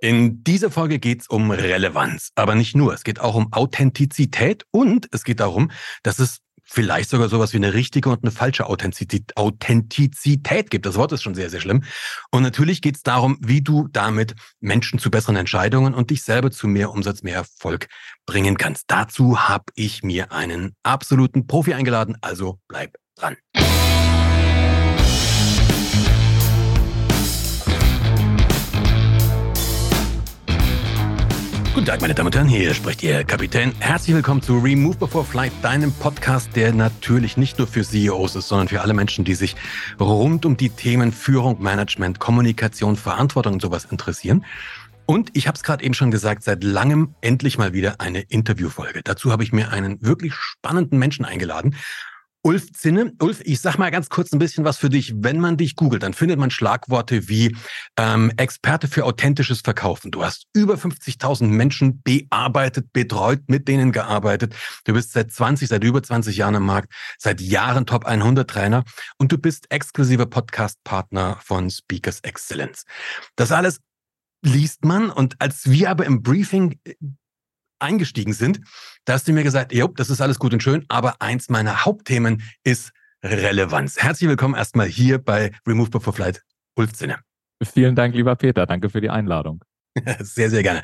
[0.00, 2.94] In dieser Folge geht es um Relevanz, aber nicht nur.
[2.94, 5.72] Es geht auch um Authentizität und es geht darum,
[6.04, 10.86] dass es vielleicht sogar sowas wie eine richtige und eine falsche Authentizität, gibt.
[10.86, 11.82] Das Wort ist schon sehr, sehr schlimm.
[12.30, 16.50] Und natürlich geht es darum, wie du damit Menschen zu besseren Entscheidungen und dich selber
[16.50, 17.88] zu mehr Umsatz, mehr Erfolg
[18.26, 18.84] bringen kannst.
[18.88, 23.36] Dazu habe ich mir einen absoluten Profi eingeladen, also bleib dran.
[31.78, 33.72] Guten Tag, meine Damen und Herren, hier spricht Ihr Kapitän.
[33.78, 38.48] Herzlich willkommen zu Remove Before Flight, deinem Podcast, der natürlich nicht nur für CEOs ist,
[38.48, 39.54] sondern für alle Menschen, die sich
[40.00, 44.44] rund um die Themen Führung, Management, Kommunikation, Verantwortung und sowas interessieren.
[45.06, 49.02] Und ich habe es gerade eben schon gesagt, seit langem endlich mal wieder eine Interviewfolge.
[49.04, 51.76] Dazu habe ich mir einen wirklich spannenden Menschen eingeladen.
[52.48, 53.12] Ulf Zinne.
[53.20, 55.12] Ulf, ich sag mal ganz kurz ein bisschen was für dich.
[55.14, 57.54] Wenn man dich googelt, dann findet man Schlagworte wie
[57.98, 60.10] ähm, Experte für authentisches Verkaufen.
[60.10, 64.54] Du hast über 50.000 Menschen bearbeitet, betreut, mit denen gearbeitet.
[64.84, 68.84] Du bist seit 20, seit über 20 Jahren am Markt, seit Jahren Top 100 Trainer
[69.18, 72.84] und du bist exklusiver Podcast-Partner von Speakers Excellence.
[73.36, 73.80] Das alles
[74.40, 76.80] liest man und als wir aber im Briefing
[77.78, 78.60] eingestiegen sind,
[79.04, 81.84] da hast du mir gesagt, jo, das ist alles gut und schön, aber eins meiner
[81.84, 83.98] Hauptthemen ist Relevanz.
[83.98, 86.42] Herzlich willkommen erstmal hier bei Remove Before Flight,
[86.76, 87.18] Ulf Zinne.
[87.62, 88.66] Vielen Dank, lieber Peter.
[88.66, 89.64] Danke für die Einladung.
[90.20, 90.82] sehr, sehr gerne.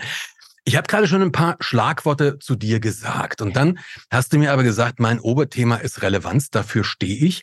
[0.64, 3.78] Ich habe gerade schon ein paar Schlagworte zu dir gesagt und dann
[4.10, 7.42] hast du mir aber gesagt, mein Oberthema ist Relevanz, dafür stehe ich.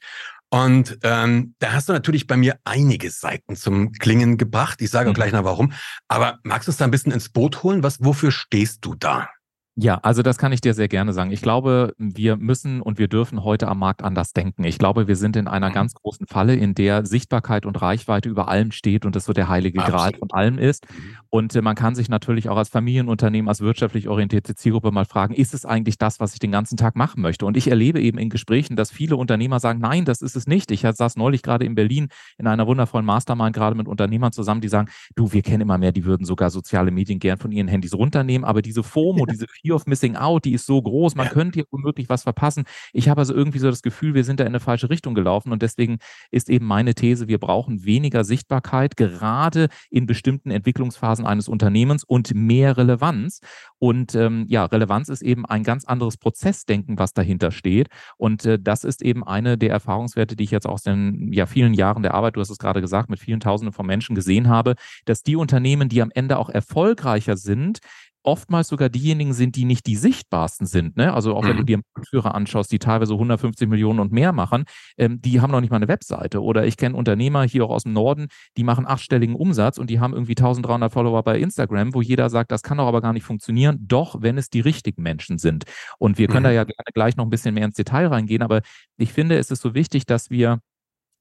[0.50, 4.82] Und ähm, da hast du natürlich bei mir einige Seiten zum Klingen gebracht.
[4.82, 5.16] Ich sage auch mhm.
[5.16, 5.72] gleich noch warum.
[6.10, 7.84] Aber magst du es da ein bisschen ins Boot holen?
[7.84, 9.30] Was, wofür stehst du da?
[9.76, 11.32] Ja, also das kann ich dir sehr gerne sagen.
[11.32, 14.66] Ich glaube, wir müssen und wir dürfen heute am Markt anders denken.
[14.66, 15.74] Ich glaube, wir sind in einer mhm.
[15.74, 19.48] ganz großen Falle, in der Sichtbarkeit und Reichweite über allem steht und das so der
[19.48, 20.86] heilige Gral von allem ist.
[20.92, 21.16] Mhm.
[21.30, 25.34] Und äh, man kann sich natürlich auch als Familienunternehmen, als wirtschaftlich orientierte Zielgruppe mal fragen,
[25.34, 27.46] ist es eigentlich das, was ich den ganzen Tag machen möchte?
[27.46, 30.72] Und ich erlebe eben in Gesprächen, dass viele Unternehmer sagen, nein, das ist es nicht.
[30.72, 34.68] Ich saß neulich gerade in Berlin in einer wundervollen Mastermind gerade mit Unternehmern zusammen, die
[34.68, 37.94] sagen, du, wir kennen immer mehr, die würden sogar soziale Medien gern von ihren Handys
[37.94, 41.32] runternehmen, aber diese FOMO, diese Fear of Missing Out, die ist so groß, man ja.
[41.32, 42.64] könnte hier womöglich was verpassen.
[42.94, 45.52] Ich habe also irgendwie so das Gefühl, wir sind da in eine falsche Richtung gelaufen
[45.52, 46.00] und deswegen
[46.32, 52.34] ist eben meine These, wir brauchen weniger Sichtbarkeit, gerade in bestimmten Entwicklungsphasen eines Unternehmens und
[52.34, 53.40] mehr Relevanz.
[53.80, 57.88] Und ähm, ja, Relevanz ist eben ein ganz anderes Prozessdenken, was dahinter steht.
[58.18, 61.74] Und äh, das ist eben eine der Erfahrungswerte, die ich jetzt aus den ja, vielen
[61.74, 64.76] Jahren der Arbeit, du hast es gerade gesagt, mit vielen Tausenden von Menschen gesehen habe,
[65.06, 67.80] dass die Unternehmen, die am Ende auch erfolgreicher sind,
[68.24, 70.98] oftmals sogar diejenigen sind, die nicht die sichtbarsten sind.
[70.98, 71.14] Ne?
[71.14, 71.48] Also auch mhm.
[71.48, 71.68] wenn du mhm.
[71.68, 74.66] dir Marktführer anschaust, die teilweise 150 Millionen und mehr machen,
[74.98, 76.42] ähm, die haben noch nicht mal eine Webseite.
[76.42, 80.00] Oder ich kenne Unternehmer hier auch aus dem Norden, die machen achtstelligen Umsatz und die
[80.00, 83.24] haben irgendwie 1300 Follower bei Instagram, wo jeder sagt, das kann doch aber gar nicht
[83.24, 83.78] funktionieren.
[83.82, 85.66] Doch, wenn es die richtigen Menschen sind.
[85.98, 86.46] Und wir können mhm.
[86.46, 88.62] da ja gerne gleich noch ein bisschen mehr ins Detail reingehen, aber
[88.98, 90.60] ich finde, es ist so wichtig, dass wir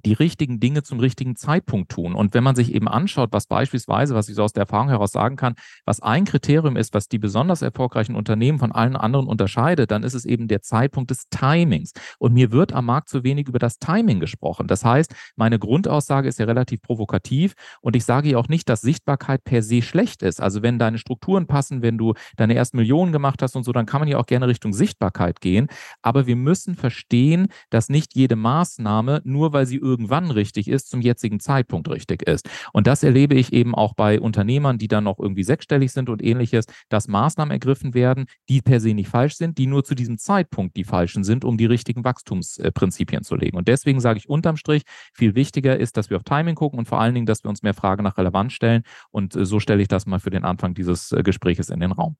[0.05, 2.15] die richtigen Dinge zum richtigen Zeitpunkt tun.
[2.15, 5.13] Und wenn man sich eben anschaut, was beispielsweise, was ich so aus der Erfahrung heraus
[5.13, 9.91] sagen kann, was ein Kriterium ist, was die besonders erfolgreichen Unternehmen von allen anderen unterscheidet,
[9.91, 11.93] dann ist es eben der Zeitpunkt des Timings.
[12.19, 14.67] Und mir wird am Markt zu wenig über das Timing gesprochen.
[14.67, 18.81] Das heißt, meine Grundaussage ist ja relativ provokativ und ich sage ja auch nicht, dass
[18.81, 20.41] Sichtbarkeit per se schlecht ist.
[20.41, 23.87] Also wenn deine Strukturen passen, wenn du deine ersten Millionen gemacht hast und so, dann
[23.87, 25.69] kann man ja auch gerne Richtung Sichtbarkeit gehen.
[26.03, 31.01] Aber wir müssen verstehen, dass nicht jede Maßnahme, nur weil sie irgendwann richtig ist, zum
[31.01, 32.49] jetzigen Zeitpunkt richtig ist.
[32.73, 36.23] Und das erlebe ich eben auch bei Unternehmern, die dann noch irgendwie sechsstellig sind und
[36.23, 40.19] ähnliches, dass Maßnahmen ergriffen werden, die per se nicht falsch sind, die nur zu diesem
[40.19, 43.57] Zeitpunkt die falschen sind, um die richtigen Wachstumsprinzipien zu legen.
[43.57, 46.87] Und deswegen sage ich unterm Strich, viel wichtiger ist, dass wir auf Timing gucken und
[46.87, 48.83] vor allen Dingen, dass wir uns mehr Fragen nach Relevanz stellen.
[49.11, 51.93] Und äh, so stelle ich das mal für den Anfang dieses äh, Gespräches in den
[51.93, 52.17] Raum.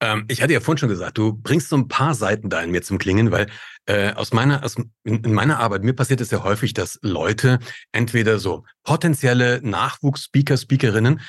[0.00, 2.70] Ähm, ich hatte ja vorhin schon gesagt, du bringst so ein paar Seiten da in
[2.70, 3.46] mir zum Klingen, weil
[3.86, 7.58] äh, aus meiner, aus, in, in meiner Arbeit, mir passiert es ja häufig, dass Leute
[7.92, 11.20] entweder so potenzielle Nachwuchs-Speaker, Speakerinnen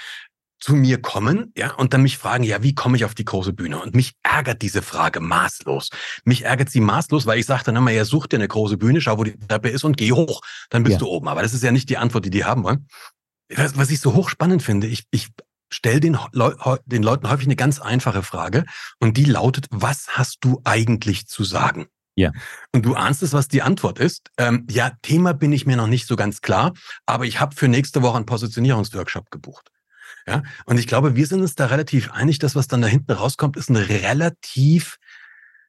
[0.64, 3.52] zu mir kommen, ja, und dann mich fragen, ja, wie komme ich auf die große
[3.52, 3.82] Bühne?
[3.82, 5.90] Und mich ärgert diese Frage maßlos.
[6.24, 9.02] Mich ärgert sie maßlos, weil ich sage dann immer, ja, such dir eine große Bühne,
[9.02, 10.40] schau, wo die Treppe ist und geh hoch,
[10.70, 11.00] dann bist ja.
[11.00, 11.28] du oben.
[11.28, 12.88] Aber das ist ja nicht die Antwort, die die haben wollen.
[13.54, 15.28] Was, was ich so hochspannend finde, ich, ich
[15.74, 16.54] stell den, Leu
[16.86, 18.66] den Leuten häufig eine ganz einfache Frage
[19.00, 21.88] und die lautet, was hast du eigentlich zu sagen?
[22.16, 22.32] Ja.
[22.72, 24.30] Und du ahnst es, was die Antwort ist.
[24.38, 26.74] Ähm, ja, Thema bin ich mir noch nicht so ganz klar,
[27.06, 29.70] aber ich habe für nächste Woche einen Positionierungsworkshop gebucht.
[30.28, 33.12] Ja, und ich glaube, wir sind uns da relativ einig, dass was dann da hinten
[33.12, 34.98] rauskommt, ist ein relativ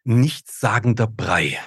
[0.05, 1.59] nichtssagender Brei.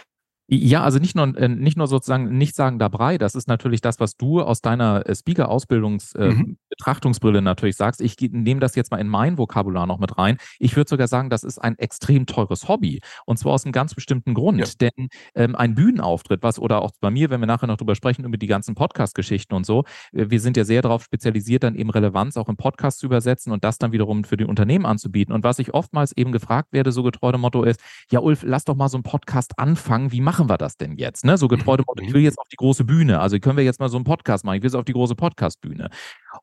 [0.49, 4.15] Ja, also nicht nur, äh, nicht nur sozusagen nichtssagender Brei, das ist natürlich das, was
[4.15, 9.37] du aus deiner äh, Speaker-Ausbildungsmethodik Betrachtungsbrille natürlich sagst, ich nehme das jetzt mal in mein
[9.37, 10.37] Vokabular noch mit rein.
[10.59, 13.01] Ich würde sogar sagen, das ist ein extrem teures Hobby.
[13.25, 14.59] Und zwar aus einem ganz bestimmten Grund.
[14.59, 14.65] Ja.
[14.79, 18.25] Denn ähm, ein Bühnenauftritt, was oder auch bei mir, wenn wir nachher noch drüber sprechen,
[18.25, 19.83] über die ganzen Podcast-Geschichten und so,
[20.13, 23.51] äh, wir sind ja sehr darauf spezialisiert, dann eben Relevanz auch im Podcast zu übersetzen
[23.51, 25.33] und das dann wiederum für die Unternehmen anzubieten.
[25.33, 27.81] Und was ich oftmals eben gefragt werde, so getreu dem Motto ist,
[28.11, 30.11] ja, Ulf, lass doch mal so einen Podcast anfangen.
[30.11, 31.25] Wie machen wir das denn jetzt?
[31.25, 31.37] Ne?
[31.37, 33.19] So getreu dem Motto, ich will jetzt auf die große Bühne.
[33.19, 34.55] Also können wir jetzt mal so einen Podcast machen.
[34.55, 35.89] Ich will jetzt auf die große Podcast-Bühne.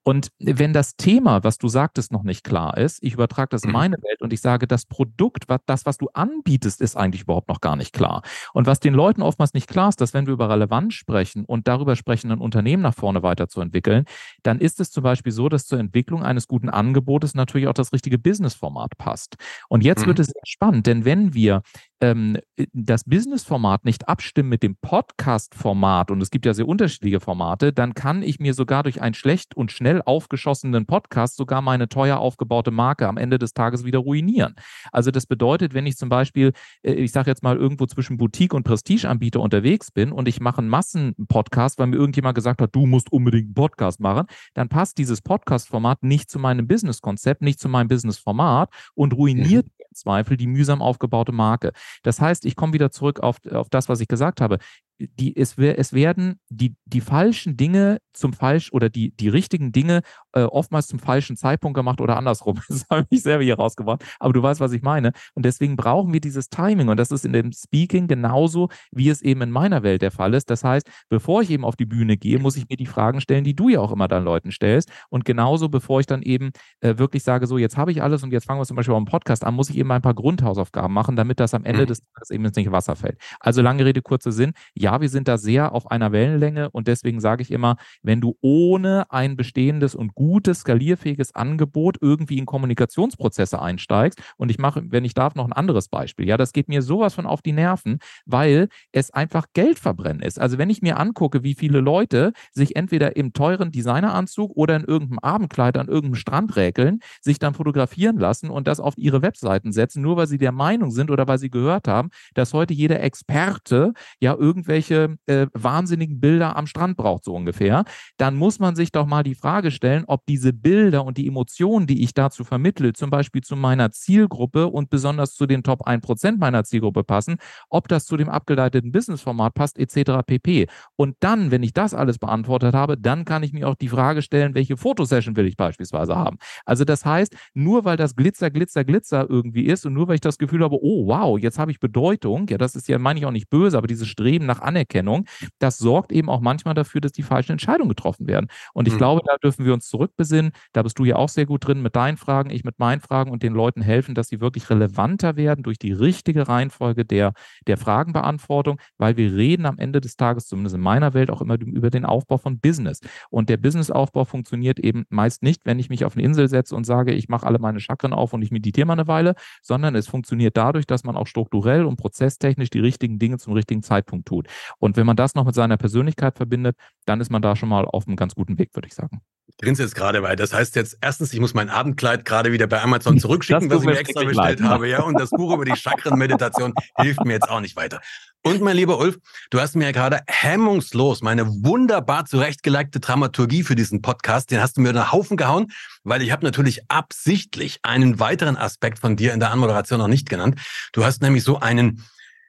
[0.02, 3.70] Und wenn das Thema, was du sagtest, noch nicht klar ist, ich übertrage das in
[3.70, 3.74] mhm.
[3.74, 7.48] meine Welt und ich sage, das Produkt, was, das, was du anbietest, ist eigentlich überhaupt
[7.48, 8.22] noch gar nicht klar.
[8.52, 11.68] Und was den Leuten oftmals nicht klar ist, dass wenn wir über Relevanz sprechen und
[11.68, 14.04] darüber sprechen, ein Unternehmen nach vorne weiterzuentwickeln,
[14.42, 17.92] dann ist es zum Beispiel so, dass zur Entwicklung eines guten Angebotes natürlich auch das
[17.92, 19.36] richtige Businessformat passt.
[19.68, 20.06] Und jetzt mhm.
[20.06, 21.62] wird es spannend, denn wenn wir
[22.04, 22.38] ähm,
[22.72, 27.94] das Business-Format nicht abstimmen mit dem Podcast-Format, und es gibt ja sehr unterschiedliche Formate, dann
[27.94, 32.70] kann ich mir sogar durch einen schlecht und schnell aufgeschossenen Podcast sogar meine teuer aufgebaute
[32.70, 34.54] Marke am Ende des Tages wieder ruinieren.
[34.92, 36.52] Also das bedeutet, wenn ich zum Beispiel,
[36.82, 40.58] äh, ich sage jetzt mal, irgendwo zwischen Boutique und Prestige-Anbieter unterwegs bin und ich mache
[40.58, 44.98] einen Massen-Podcast, weil mir irgendjemand gesagt hat, du musst unbedingt einen Podcast machen, dann passt
[44.98, 49.83] dieses Podcast-Format nicht zu meinem Business-Konzept, nicht zu meinem Business-Format und ruiniert mhm.
[49.94, 51.72] Zweifel die mühsam aufgebaute Marke.
[52.02, 54.58] Das heißt, ich komme wieder zurück auf, auf das, was ich gesagt habe
[54.98, 60.02] die, es, es werden die, die falschen Dinge zum falsch oder die, die richtigen Dinge
[60.32, 62.60] äh, oftmals zum falschen Zeitpunkt gemacht oder andersrum.
[62.74, 64.04] Das habe ich selber hier rausgebracht.
[64.18, 65.12] Aber du weißt, was ich meine.
[65.34, 66.88] Und deswegen brauchen wir dieses Timing.
[66.88, 70.34] Und das ist in dem Speaking genauso, wie es eben in meiner Welt der Fall
[70.34, 70.50] ist.
[70.50, 73.44] Das heißt, bevor ich eben auf die Bühne gehe, muss ich mir die Fragen stellen,
[73.44, 74.90] die du ja auch immer deinen Leuten stellst.
[75.08, 76.50] Und genauso, bevor ich dann eben
[76.80, 79.04] äh, wirklich sage, so, jetzt habe ich alles und jetzt fangen wir zum Beispiel beim
[79.04, 81.86] Podcast an, muss ich eben ein paar Grundhausaufgaben machen, damit das am Ende mhm.
[81.86, 83.18] des Tages eben ins Wasser fällt.
[83.40, 84.52] Also lange Rede, kurzer Sinn.
[84.74, 88.36] Ja, wir sind da sehr auf einer Wellenlänge und deswegen sage ich immer, wenn du
[88.40, 95.04] ohne ein bestehendes und gutes, skalierfähiges Angebot irgendwie in Kommunikationsprozesse einsteigst und ich mache, wenn
[95.04, 96.28] ich darf, noch ein anderes Beispiel.
[96.28, 100.38] Ja, das geht mir sowas von auf die Nerven, weil es einfach Geldverbrennen ist.
[100.40, 104.84] Also wenn ich mir angucke, wie viele Leute sich entweder im teuren Designeranzug oder in
[104.84, 109.72] irgendeinem Abendkleid an irgendeinem Strand räkeln, sich dann fotografieren lassen und das auf ihre Webseiten
[109.72, 113.00] setzen, nur weil sie der Meinung sind oder weil sie gehört haben, dass heute jeder
[113.00, 117.84] Experte ja irgendwelche äh, wahnsinnigen Bilder am Strand braucht, so ungefähr,
[118.16, 121.86] dann muss man sich doch mal die Frage stellen, ob diese Bilder und die Emotionen,
[121.86, 126.38] die ich dazu vermittle, zum Beispiel zu meiner Zielgruppe und besonders zu den Top 1%
[126.38, 127.36] meiner Zielgruppe passen,
[127.68, 130.22] ob das zu dem abgeleiteten Businessformat passt, etc.
[130.26, 130.66] pp.
[130.96, 134.22] Und dann, wenn ich das alles beantwortet habe, dann kann ich mir auch die Frage
[134.22, 136.38] stellen, welche Fotosession will ich beispielsweise haben.
[136.64, 140.20] Also das heißt, nur weil das Glitzer, Glitzer, Glitzer irgendwie ist und nur weil ich
[140.20, 143.26] das Gefühl habe, oh wow, jetzt habe ich Bedeutung, ja, das ist ja, meine ich
[143.26, 145.26] auch nicht böse, aber dieses Streben nach Anerkennung,
[145.58, 148.48] das sorgt eben auch manchmal dafür, dass die falschen Entscheidungen getroffen werden.
[148.72, 148.98] Und ich mhm.
[148.98, 150.52] glaube, da dürfen wir uns zurückbesinnen.
[150.72, 153.30] Da bist du ja auch sehr gut drin mit deinen Fragen, ich mit meinen Fragen
[153.30, 157.32] und den Leuten helfen, dass sie wirklich relevanter werden durch die richtige Reihenfolge der,
[157.66, 161.58] der Fragenbeantwortung, weil wir reden am Ende des Tages, zumindest in meiner Welt, auch immer
[161.60, 163.00] über den Aufbau von Business.
[163.30, 166.84] Und der Businessaufbau funktioniert eben meist nicht, wenn ich mich auf eine Insel setze und
[166.84, 170.08] sage, ich mache alle meine Chakren auf und ich meditiere mal eine Weile, sondern es
[170.08, 174.48] funktioniert dadurch, dass man auch strukturell und prozesstechnisch die richtigen Dinge zum richtigen Zeitpunkt tut.
[174.78, 177.84] Und wenn man das noch mit seiner Persönlichkeit verbindet, dann ist man da schon mal
[177.84, 179.20] auf einem ganz guten Weg, würde ich sagen.
[179.46, 182.66] Ich grinse jetzt gerade, weil das heißt jetzt erstens, ich muss mein Abendkleid gerade wieder
[182.66, 184.68] bei Amazon zurückschicken, was ich mir extra bestellt leid.
[184.68, 188.00] habe, ja, und das Buch über die Chakrenmeditation hilft mir jetzt auch nicht weiter.
[188.46, 189.18] Und mein lieber Ulf,
[189.50, 194.76] du hast mir ja gerade hemmungslos meine wunderbar zurechtgelegte Dramaturgie für diesen Podcast, den hast
[194.76, 199.32] du mir einen Haufen gehauen, weil ich habe natürlich absichtlich einen weiteren Aspekt von dir
[199.32, 200.60] in der Anmoderation noch nicht genannt.
[200.92, 202.04] Du hast nämlich so einen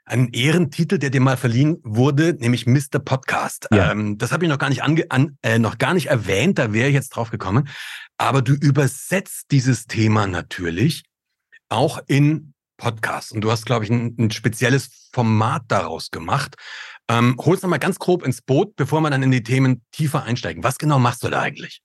[0.06, 3.00] einen Ehrentitel, der dir mal verliehen wurde, nämlich Mr.
[3.04, 3.68] Podcast.
[3.74, 3.92] Ja.
[3.92, 6.74] Ähm, das habe ich noch gar nicht ange an, äh, noch gar nicht erwähnt, da
[6.74, 7.68] wäre ich jetzt drauf gekommen.
[8.18, 11.04] Aber du übersetzt dieses Thema natürlich
[11.70, 13.32] auch in Podcasts.
[13.32, 16.56] Und du hast, glaube ich, ein, ein spezielles Format daraus gemacht.
[17.10, 20.24] Ähm, hol's noch mal ganz grob ins Boot, bevor wir dann in die Themen tiefer
[20.24, 20.64] einsteigen.
[20.64, 21.82] Was genau machst du da eigentlich?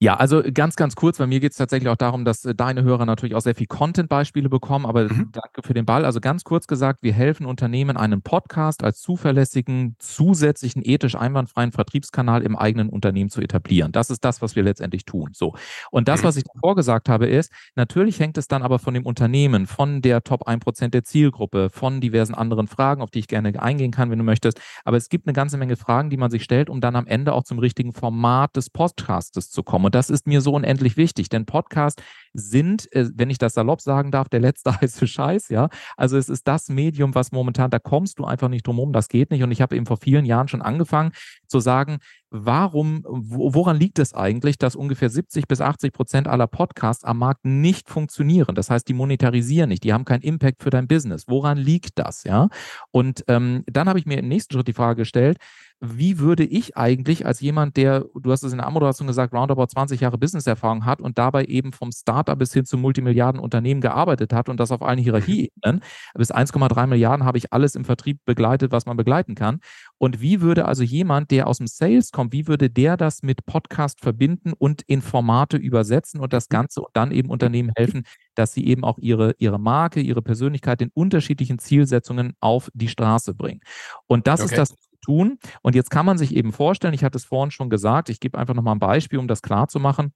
[0.00, 2.84] Ja, also ganz, ganz kurz, bei mir geht es tatsächlich auch darum, dass äh, deine
[2.84, 5.30] Hörer natürlich auch sehr viel Content-Beispiele bekommen, aber mhm.
[5.32, 6.04] danke für den Ball.
[6.04, 12.42] Also ganz kurz gesagt, wir helfen Unternehmen, einen Podcast als zuverlässigen, zusätzlichen, ethisch einwandfreien Vertriebskanal
[12.42, 13.90] im eigenen Unternehmen zu etablieren.
[13.90, 15.30] Das ist das, was wir letztendlich tun.
[15.32, 15.54] So.
[15.90, 16.26] Und das, mhm.
[16.26, 20.00] was ich davor gesagt habe, ist, natürlich hängt es dann aber von dem Unternehmen, von
[20.00, 24.12] der Top 1% der Zielgruppe, von diversen anderen Fragen, auf die ich gerne eingehen kann,
[24.12, 24.60] wenn du möchtest.
[24.84, 27.32] Aber es gibt eine ganze Menge Fragen, die man sich stellt, um dann am Ende
[27.32, 29.87] auch zum richtigen Format des Podcastes zu kommen.
[29.88, 32.02] Und das ist mir so unendlich wichtig, denn Podcasts
[32.34, 35.70] sind, äh, wenn ich das salopp sagen darf, der letzte heiße Scheiß, ja.
[35.96, 39.08] Also es ist das Medium, was momentan, da kommst du einfach nicht drum rum, das
[39.08, 39.42] geht nicht.
[39.42, 41.12] Und ich habe eben vor vielen Jahren schon angefangen
[41.46, 47.02] zu sagen, warum, woran liegt es eigentlich, dass ungefähr 70 bis 80 Prozent aller Podcasts
[47.02, 48.54] am Markt nicht funktionieren?
[48.54, 51.28] Das heißt, die monetarisieren nicht, die haben keinen Impact für dein Business.
[51.28, 52.50] Woran liegt das, ja?
[52.90, 55.38] Und ähm, dann habe ich mir im nächsten Schritt die Frage gestellt,
[55.80, 59.66] wie würde ich eigentlich als jemand, der, du hast es in der Anmoderation gesagt, roundabout
[59.66, 64.48] 20 Jahre Businesserfahrung hat und dabei eben vom Startup bis hin zu Multimilliardenunternehmen gearbeitet hat
[64.48, 65.80] und das auf allen Hierarchieebenen,
[66.14, 69.60] bis 1,3 Milliarden habe ich alles im Vertrieb begleitet, was man begleiten kann.
[69.98, 73.46] Und wie würde also jemand, der aus dem Sales kommt, wie würde der das mit
[73.46, 78.02] Podcast verbinden und in Formate übersetzen und das Ganze und dann eben Unternehmen helfen,
[78.34, 83.34] dass sie eben auch ihre, ihre Marke, ihre Persönlichkeit in unterschiedlichen Zielsetzungen auf die Straße
[83.34, 83.60] bringen.
[84.06, 84.50] Und das okay.
[84.50, 85.38] ist das, tun.
[85.62, 88.38] Und jetzt kann man sich eben vorstellen, ich hatte es vorhin schon gesagt, ich gebe
[88.38, 90.12] einfach nochmal ein Beispiel, um das klar zu machen.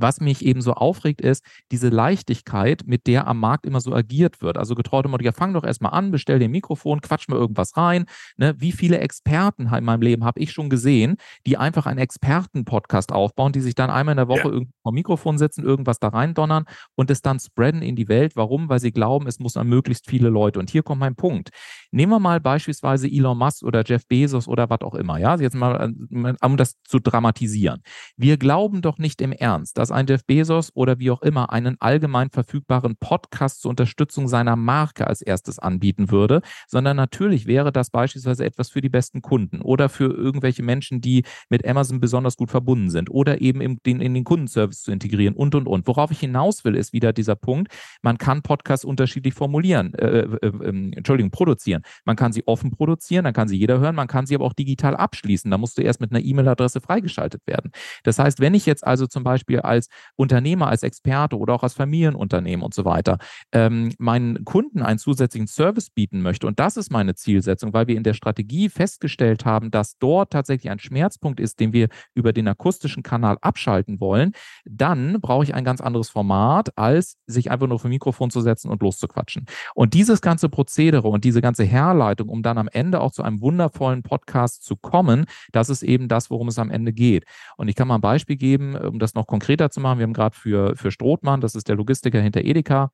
[0.00, 4.42] Was mich eben so aufregt, ist diese Leichtigkeit, mit der am Markt immer so agiert
[4.42, 4.56] wird.
[4.56, 7.76] Also getraute Motto, ja, fang doch erstmal an, bestell dir ein Mikrofon, quatsch mir irgendwas
[7.76, 8.06] rein.
[8.36, 8.54] Ne?
[8.58, 11.16] Wie viele Experten in meinem Leben habe ich schon gesehen,
[11.46, 14.50] die einfach einen Experten-Podcast aufbauen, die sich dann einmal in der Woche ja.
[14.50, 16.64] irgendwo am Mikrofon sitzen, irgendwas da rein donnern
[16.94, 18.36] und es dann spreaden in die Welt.
[18.36, 18.68] Warum?
[18.68, 20.58] Weil sie glauben, es muss an möglichst viele Leute.
[20.58, 21.50] Und hier kommt mein Punkt.
[21.90, 25.18] Nehmen wir mal beispielsweise Elon Musk oder Jeff Bezos oder was auch immer.
[25.18, 27.82] Ja, jetzt mal, äh, um das zu dramatisieren.
[28.16, 31.52] Wir glauben doch nicht im Ernst, dass dass ein Jeff Bezos oder wie auch immer
[31.52, 37.72] einen allgemein verfügbaren Podcast zur Unterstützung seiner Marke als erstes anbieten würde, sondern natürlich wäre
[37.72, 42.36] das beispielsweise etwas für die besten Kunden oder für irgendwelche Menschen, die mit Amazon besonders
[42.36, 45.86] gut verbunden sind oder eben in den, in den Kundenservice zu integrieren und, und, und.
[45.86, 50.46] Worauf ich hinaus will, ist wieder dieser Punkt, man kann Podcasts unterschiedlich formulieren, äh, äh,
[50.46, 51.82] äh, Entschuldigung, produzieren.
[52.04, 54.54] Man kann sie offen produzieren, dann kann sie jeder hören, man kann sie aber auch
[54.54, 55.50] digital abschließen.
[55.50, 57.72] Da musst du erst mit einer E-Mail-Adresse freigeschaltet werden.
[58.04, 61.74] Das heißt, wenn ich jetzt also zum Beispiel als Unternehmer, als Experte oder auch als
[61.74, 63.18] Familienunternehmen und so weiter
[63.52, 67.96] ähm, meinen Kunden einen zusätzlichen Service bieten möchte, und das ist meine Zielsetzung, weil wir
[67.96, 72.48] in der Strategie festgestellt haben, dass dort tatsächlich ein Schmerzpunkt ist, den wir über den
[72.48, 74.32] akustischen Kanal abschalten wollen,
[74.64, 78.70] dann brauche ich ein ganz anderes Format, als sich einfach nur ein Mikrofon zu setzen
[78.70, 79.46] und loszuquatschen.
[79.74, 83.40] Und dieses ganze Prozedere und diese ganze Herleitung, um dann am Ende auch zu einem
[83.40, 87.24] wundervollen Podcast zu kommen, das ist eben das, worum es am Ende geht.
[87.56, 89.98] Und ich kann mal ein Beispiel geben, um das noch konkreter zu machen.
[89.98, 92.92] Wir haben gerade für, für Strothmann, das ist der Logistiker hinter Edeka,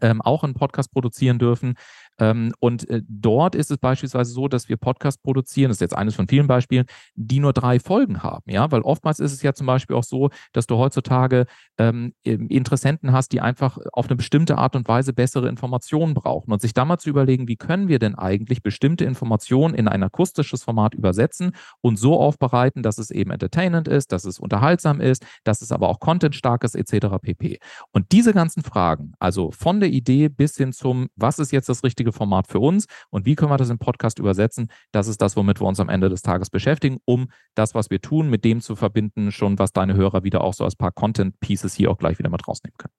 [0.00, 1.74] ähm, auch einen Podcast produzieren dürfen.
[2.18, 5.96] Ähm, und äh, dort ist es beispielsweise so, dass wir Podcasts produzieren, das ist jetzt
[5.96, 9.52] eines von vielen Beispielen, die nur drei Folgen haben, ja, weil oftmals ist es ja
[9.54, 11.46] zum Beispiel auch so, dass du heutzutage
[11.78, 16.60] ähm, Interessenten hast, die einfach auf eine bestimmte Art und Weise bessere Informationen brauchen und
[16.60, 20.64] sich da mal zu überlegen, wie können wir denn eigentlich bestimmte Informationen in ein akustisches
[20.64, 25.62] Format übersetzen und so aufbereiten, dass es eben entertainend ist, dass es unterhaltsam ist, dass
[25.62, 27.06] es aber auch contentstark ist, etc.
[27.22, 27.58] pp.
[27.92, 31.84] Und diese ganzen Fragen, also von der Idee bis hin zum, was ist jetzt das
[31.84, 34.68] richtige richtige Format für uns und wie können wir das im Podcast übersetzen?
[34.92, 38.00] Das ist das, womit wir uns am Ende des Tages beschäftigen, um das, was wir
[38.00, 41.74] tun, mit dem zu verbinden, schon was deine Hörer wieder auch so als paar Content-Pieces
[41.74, 42.94] hier auch gleich wieder mit rausnehmen können.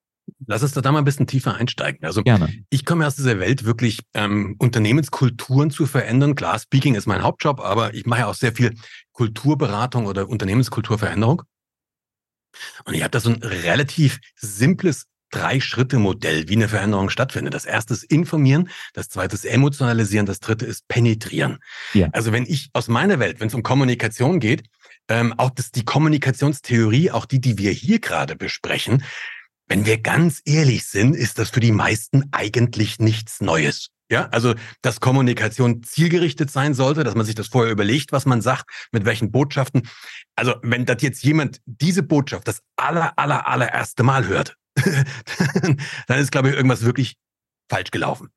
[0.46, 2.04] Lass uns da mal ein bisschen tiefer einsteigen.
[2.04, 2.52] Also Gerne.
[2.70, 6.36] ich komme aus dieser Welt, wirklich ähm, Unternehmenskulturen zu verändern.
[6.36, 8.74] Klar, Speaking ist mein Hauptjob, aber ich mache ja auch sehr viel
[9.12, 11.42] Kulturberatung oder Unternehmenskulturveränderung.
[12.84, 17.54] Und ich habe da so ein relativ simples Drei-Schritte-Modell, wie eine Veränderung stattfindet.
[17.54, 21.58] Das erste ist informieren, das zweite ist emotionalisieren, das dritte ist penetrieren.
[21.94, 22.08] Ja.
[22.12, 24.64] Also wenn ich aus meiner Welt, wenn es um Kommunikation geht,
[25.08, 29.04] ähm, auch das, die Kommunikationstheorie, auch die, die wir hier gerade besprechen,
[29.68, 33.90] wenn wir ganz ehrlich sind, ist das für die meisten eigentlich nichts Neues.
[34.10, 38.42] Ja, also, dass Kommunikation zielgerichtet sein sollte, dass man sich das vorher überlegt, was man
[38.42, 39.88] sagt, mit welchen Botschaften.
[40.34, 44.56] Also, wenn das jetzt jemand diese Botschaft das aller, aller, allererste Mal hört,
[46.06, 47.16] dann ist, glaube ich, irgendwas wirklich
[47.68, 48.28] falsch gelaufen.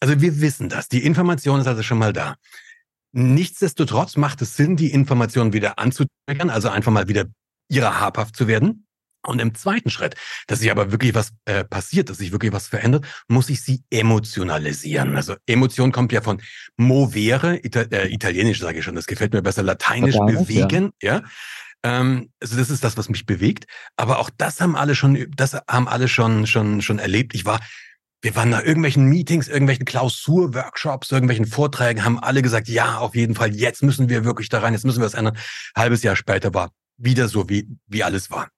[0.00, 0.88] Also wir wissen das.
[0.88, 2.36] Die Information ist also schon mal da.
[3.12, 7.26] Nichtsdestotrotz macht es Sinn, die Information wieder anzutriggern, also einfach mal wieder
[7.68, 8.86] ihrer habhaft zu werden.
[9.22, 10.14] Und im zweiten Schritt,
[10.46, 13.82] dass sich aber wirklich was äh, passiert, dass sich wirklich was verändert, muss ich sie
[13.90, 15.14] emotionalisieren.
[15.14, 16.40] Also Emotion kommt ja von
[16.78, 21.16] movere, Ita äh, italienisch sage ich schon, das gefällt mir besser, lateinisch bewegen, ja.
[21.16, 21.22] ja.
[21.82, 23.66] Ähm, also das ist das, was mich bewegt.
[23.96, 27.34] Aber auch das haben alle schon, das haben alle schon, schon, schon erlebt.
[27.34, 27.60] Ich war,
[28.22, 33.34] wir waren nach irgendwelchen Meetings, irgendwelchen Klausur-Workshops, irgendwelchen Vorträgen, haben alle gesagt, ja, auf jeden
[33.34, 35.38] Fall, jetzt müssen wir wirklich da rein, jetzt müssen wir was ändern.
[35.74, 38.48] Halbes Jahr später war wieder so, wie, wie alles war.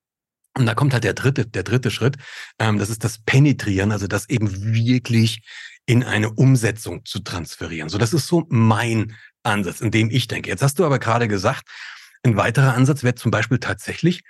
[0.54, 2.16] Und da kommt halt der dritte, der dritte Schritt.
[2.58, 5.42] Ähm, das ist das Penetrieren, also das eben wirklich
[5.86, 7.88] in eine Umsetzung zu transferieren.
[7.88, 10.50] So, das ist so mein Ansatz, in dem ich denke.
[10.50, 11.64] Jetzt hast du aber gerade gesagt,
[12.22, 14.22] ein weiterer Ansatz wäre zum Beispiel tatsächlich,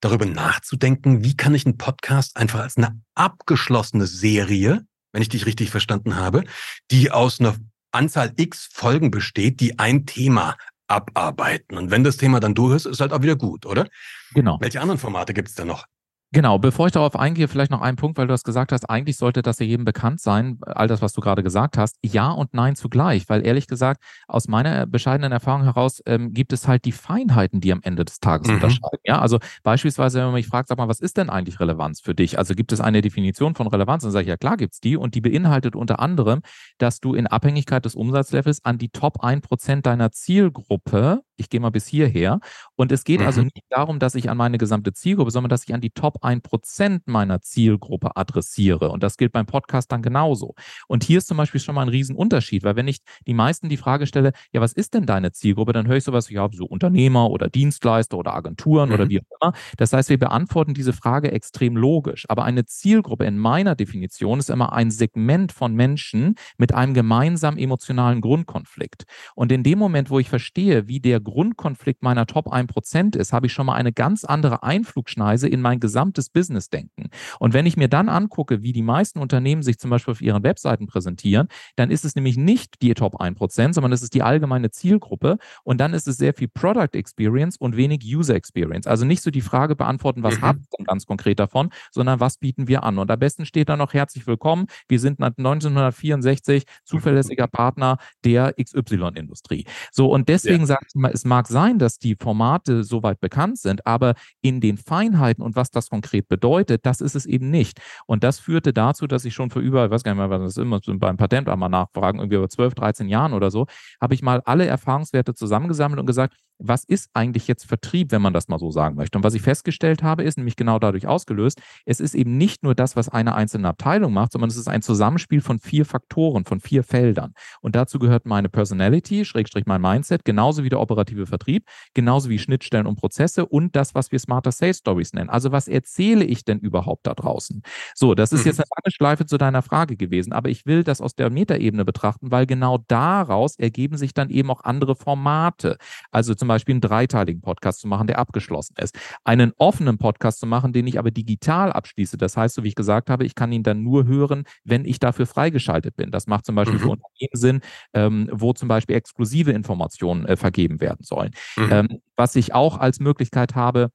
[0.00, 5.46] darüber nachzudenken, wie kann ich einen Podcast einfach als eine abgeschlossene Serie, wenn ich dich
[5.46, 6.44] richtig verstanden habe,
[6.90, 7.56] die aus einer
[7.90, 11.76] Anzahl X Folgen besteht, die ein Thema abarbeiten.
[11.76, 13.88] Und wenn das Thema dann durch ist, ist halt auch wieder gut, oder?
[14.34, 14.58] Genau.
[14.60, 15.86] Welche anderen Formate gibt es da noch?
[16.30, 19.16] Genau, bevor ich darauf eingehe, vielleicht noch ein Punkt, weil du hast gesagt hast, eigentlich
[19.16, 21.96] sollte das ja jedem bekannt sein, all das, was du gerade gesagt hast.
[22.04, 26.68] Ja und nein zugleich, weil ehrlich gesagt, aus meiner bescheidenen Erfahrung heraus ähm, gibt es
[26.68, 28.56] halt die Feinheiten, die am Ende des Tages mhm.
[28.56, 28.98] unterscheiden.
[29.04, 32.14] Ja, also beispielsweise, wenn man mich fragt, sag mal, was ist denn eigentlich Relevanz für
[32.14, 32.36] dich?
[32.36, 34.02] Also gibt es eine Definition von Relevanz?
[34.02, 36.42] Dann sage ich, ja klar gibt's die und die beinhaltet unter anderem,
[36.76, 41.70] dass du in Abhängigkeit des Umsatzlevels an die Top 1% deiner Zielgruppe ich gehe mal
[41.70, 42.40] bis hierher.
[42.76, 43.46] Und es geht also mhm.
[43.46, 46.17] also nicht darum, dass ich an meine gesamte Zielgruppe, sondern dass ich an die Top
[46.22, 48.90] 1% meiner Zielgruppe adressiere.
[48.90, 50.54] Und das gilt beim Podcast dann genauso.
[50.86, 53.76] Und hier ist zum Beispiel schon mal ein Riesenunterschied, weil wenn ich die meisten die
[53.76, 56.66] Frage stelle, ja, was ist denn deine Zielgruppe, dann höre ich sowas wie, ja, so
[56.66, 58.94] Unternehmer oder Dienstleister oder Agenturen mhm.
[58.94, 59.52] oder wie auch immer.
[59.76, 62.26] Das heißt, wir beantworten diese Frage extrem logisch.
[62.28, 67.58] Aber eine Zielgruppe in meiner Definition ist immer ein Segment von Menschen mit einem gemeinsamen
[67.58, 69.04] emotionalen Grundkonflikt.
[69.34, 73.46] Und in dem Moment, wo ich verstehe, wie der Grundkonflikt meiner Top 1% ist, habe
[73.46, 77.10] ich schon mal eine ganz andere Einflugschneise in mein gesamtes Business-Denken.
[77.38, 80.42] Und wenn ich mir dann angucke, wie die meisten Unternehmen sich zum Beispiel auf ihren
[80.42, 84.70] Webseiten präsentieren, dann ist es nämlich nicht die Top 1%, sondern es ist die allgemeine
[84.70, 85.38] Zielgruppe.
[85.64, 88.86] Und dann ist es sehr viel Product Experience und wenig User Experience.
[88.86, 90.42] Also nicht so die Frage beantworten, was mhm.
[90.42, 92.98] habt ihr denn ganz konkret davon, sondern was bieten wir an.
[92.98, 94.66] Und am besten steht da noch herzlich willkommen.
[94.88, 99.66] Wir sind 1964 zuverlässiger Partner der XY-Industrie.
[99.92, 100.66] So, und deswegen ja.
[100.66, 104.76] sage ich mal, es mag sein, dass die Formate soweit bekannt sind, aber in den
[104.76, 105.97] Feinheiten und was das konkret
[106.28, 107.80] bedeutet, das ist es eben nicht.
[108.06, 110.40] Und das führte dazu, dass ich schon für über, ich weiß gar nicht mehr, was
[110.40, 113.66] das ist, immer beim Patent einmal nachfragen, irgendwie über 12, 13 Jahren oder so,
[114.00, 118.32] habe ich mal alle Erfahrungswerte zusammengesammelt und gesagt, was ist eigentlich jetzt Vertrieb, wenn man
[118.32, 119.16] das mal so sagen möchte?
[119.16, 122.74] Und was ich festgestellt habe, ist nämlich genau dadurch ausgelöst, es ist eben nicht nur
[122.74, 126.60] das, was eine einzelne Abteilung macht, sondern es ist ein Zusammenspiel von vier Faktoren, von
[126.60, 127.32] vier Feldern.
[127.60, 131.64] Und dazu gehört meine Personality, Schrägstrich mein Mindset, genauso wie der operative Vertrieb,
[131.94, 135.30] genauso wie Schnittstellen und Prozesse und das, was wir Smarter Sales Stories nennen.
[135.30, 137.62] Also was erzähle ich denn überhaupt da draußen?
[137.94, 138.46] So, das ist mhm.
[138.46, 141.84] jetzt eine lange Schleife zu deiner Frage gewesen, aber ich will das aus der Metaebene
[141.84, 145.78] betrachten, weil genau daraus ergeben sich dann eben auch andere Formate.
[146.10, 148.98] Also zum Beispiel einen dreiteiligen Podcast zu machen, der abgeschlossen ist.
[149.24, 152.18] Einen offenen Podcast zu machen, den ich aber digital abschließe.
[152.18, 154.98] Das heißt, so wie ich gesagt habe, ich kann ihn dann nur hören, wenn ich
[154.98, 156.10] dafür freigeschaltet bin.
[156.10, 156.82] Das macht zum Beispiel mhm.
[156.82, 157.60] für Unternehmen Sinn,
[157.94, 161.30] ähm, wo zum Beispiel exklusive Informationen äh, vergeben werden sollen.
[161.56, 161.68] Mhm.
[161.70, 163.90] Ähm, was ich auch als Möglichkeit habe,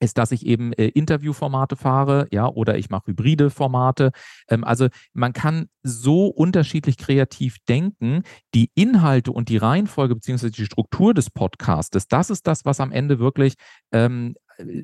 [0.00, 4.12] ist, dass ich eben äh, Interviewformate fahre, ja, oder ich mache hybride Formate.
[4.48, 8.22] Ähm, also man kann so unterschiedlich kreativ denken.
[8.54, 12.92] Die Inhalte und die Reihenfolge beziehungsweise die Struktur des Podcastes, das ist das, was am
[12.92, 13.54] Ende wirklich
[13.92, 14.34] ähm,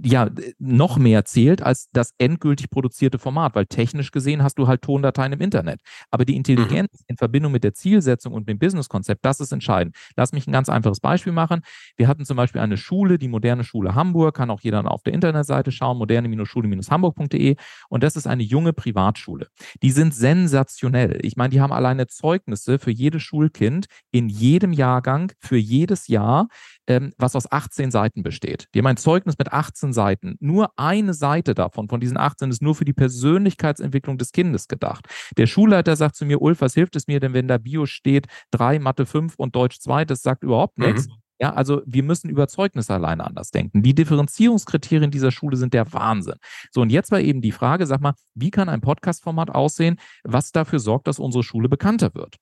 [0.05, 4.83] ja, noch mehr zählt als das endgültig produzierte Format, weil technisch gesehen hast du halt
[4.83, 5.81] Tondateien im Internet.
[6.11, 6.45] Aber die.
[6.45, 7.05] Intelligenz mhm.
[7.09, 9.97] in Verbindung mit der Zielsetzung und dem Businesskonzept, das ist entscheidend.
[10.17, 11.63] Lass mich ein ganz einfaches Beispiel machen.
[11.97, 15.15] Wir hatten zum Beispiel eine Schule, die Moderne Schule Hamburg, kann auch jeder auf der
[15.15, 17.57] Internetseite schauen, moderne-schule-hamburg.de.
[17.89, 19.49] Und das ist eine junge Privatschule.
[19.83, 21.19] Die sind sensationell.
[21.23, 26.49] Ich meine, die haben alleine Zeugnisse für jedes Schulkind in jedem Jahrgang, für jedes Jahr
[26.87, 28.69] ähm, was aus 18 Seiten besteht.
[28.75, 30.37] Die haben ein Zeugnis mit 18 Seiten.
[30.41, 35.07] Nur eine Seite davon, von diesen 18, ist nur für die Persönlichkeitsentwicklung des Kindes gedacht.
[35.37, 38.27] Der Schulleiter sagt zu mir, Ulf, was hilft es mir denn, wenn da Bio steht,
[38.53, 40.05] 3, Mathe 5 und Deutsch 2?
[40.05, 40.87] Das sagt überhaupt mhm.
[40.87, 41.09] nichts.
[41.41, 43.83] Ja, also wir müssen über Zeugnisse alleine anders denken.
[43.83, 46.37] Die Differenzierungskriterien dieser Schule sind der Wahnsinn.
[46.71, 50.53] So, und jetzt war eben die Frage, sag mal, wie kann ein Podcast-Format aussehen, was
[50.53, 52.37] dafür sorgt, dass unsere Schule bekannter wird?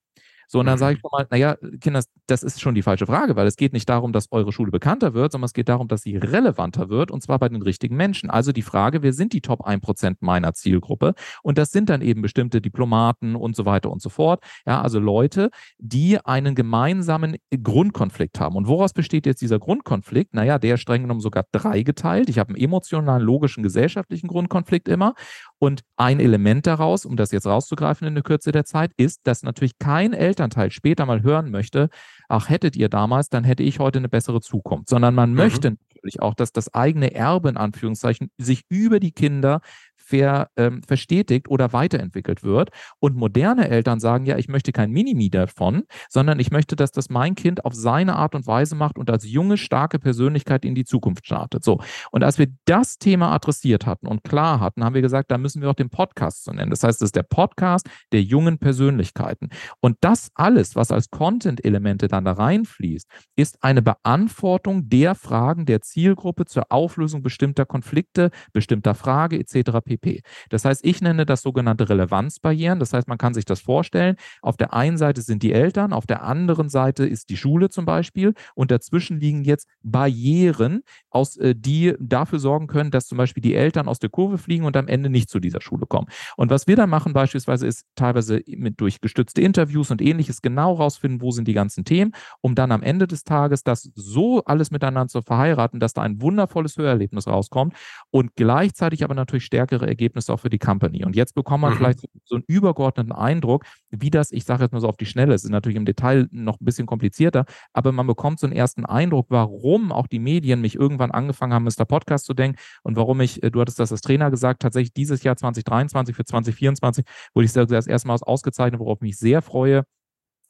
[0.52, 1.08] So, und dann sage ich mhm.
[1.08, 4.12] schon mal, naja, Kinder, das ist schon die falsche Frage, weil es geht nicht darum,
[4.12, 7.38] dass eure Schule bekannter wird, sondern es geht darum, dass sie relevanter wird und zwar
[7.38, 8.28] bei den richtigen Menschen.
[8.28, 11.14] Also die Frage, wer sind die Top 1% meiner Zielgruppe?
[11.42, 14.44] Und das sind dann eben bestimmte Diplomaten und so weiter und so fort.
[14.66, 18.54] Ja, also Leute, die einen gemeinsamen Grundkonflikt haben.
[18.56, 20.34] Und woraus besteht jetzt dieser Grundkonflikt?
[20.34, 22.28] Naja, der ist streng genommen sogar drei geteilt.
[22.28, 25.14] Ich habe einen emotionalen, logischen, gesellschaftlichen Grundkonflikt immer.
[25.62, 29.44] Und ein Element daraus, um das jetzt rauszugreifen in der Kürze der Zeit, ist, dass
[29.44, 31.88] natürlich kein Elternteil später mal hören möchte,
[32.28, 35.36] ach, hättet ihr damals, dann hätte ich heute eine bessere Zukunft, sondern man mhm.
[35.36, 39.60] möchte natürlich auch, dass das eigene Erbe in Anführungszeichen sich über die Kinder
[40.02, 42.70] ver, ähm, verstetigt oder weiterentwickelt wird.
[42.98, 47.10] Und moderne Eltern sagen, ja, ich möchte kein Minimi davon, sondern ich möchte, dass das
[47.10, 50.84] mein Kind auf seine Art und Weise macht und als junge, starke Persönlichkeit in die
[50.84, 51.64] Zukunft startet.
[51.64, 51.80] So.
[52.10, 55.62] Und als wir das Thema adressiert hatten und klar hatten, haben wir gesagt, da müssen
[55.62, 56.70] wir auch den Podcast so nennen.
[56.70, 59.48] Das heißt, es ist der Podcast der jungen Persönlichkeiten.
[59.80, 65.80] Und das alles, was als Content-Elemente dann da reinfließt, ist eine Beantwortung der Fragen der
[65.82, 69.78] Zielgruppe zur Auflösung bestimmter Konflikte, bestimmter Frage etc.
[69.96, 70.22] pp.
[70.50, 72.78] Das heißt, ich nenne das sogenannte Relevanzbarrieren.
[72.78, 74.16] Das heißt, man kann sich das vorstellen.
[74.40, 77.84] Auf der einen Seite sind die Eltern, auf der anderen Seite ist die Schule zum
[77.84, 83.42] Beispiel und dazwischen liegen jetzt Barrieren, aus, äh, die dafür sorgen können, dass zum Beispiel
[83.42, 86.08] die Eltern aus der Kurve fliegen und am Ende nicht zu dieser Schule kommen.
[86.36, 90.74] Und was wir dann machen beispielsweise ist teilweise mit durch gestützte Interviews und ähnliches genau
[90.74, 94.70] rausfinden, wo sind die ganzen Themen, um dann am Ende des Tages das so alles
[94.70, 97.74] miteinander zu verheiraten, dass da ein wundervolles Hörerlebnis rauskommt
[98.10, 101.04] und gleichzeitig aber natürlich stärkere Ergebnisse auch für die Company.
[101.04, 101.76] Und jetzt bekommt man mhm.
[101.76, 105.34] vielleicht so einen übergeordneten Eindruck, wie das, ich sage jetzt mal so auf die Schnelle,
[105.34, 108.84] es ist natürlich im Detail noch ein bisschen komplizierter, aber man bekommt so einen ersten
[108.84, 111.84] Eindruck, warum auch die Medien mich irgendwann angefangen haben, Mr.
[111.84, 115.22] Podcast zu denken und warum ich, äh, du hattest das als Trainer gesagt, tatsächlich dieses
[115.22, 119.84] Jahr 2023 für 2024 wurde ich das erstmals ausgezeichnet, worauf ich mich sehr freue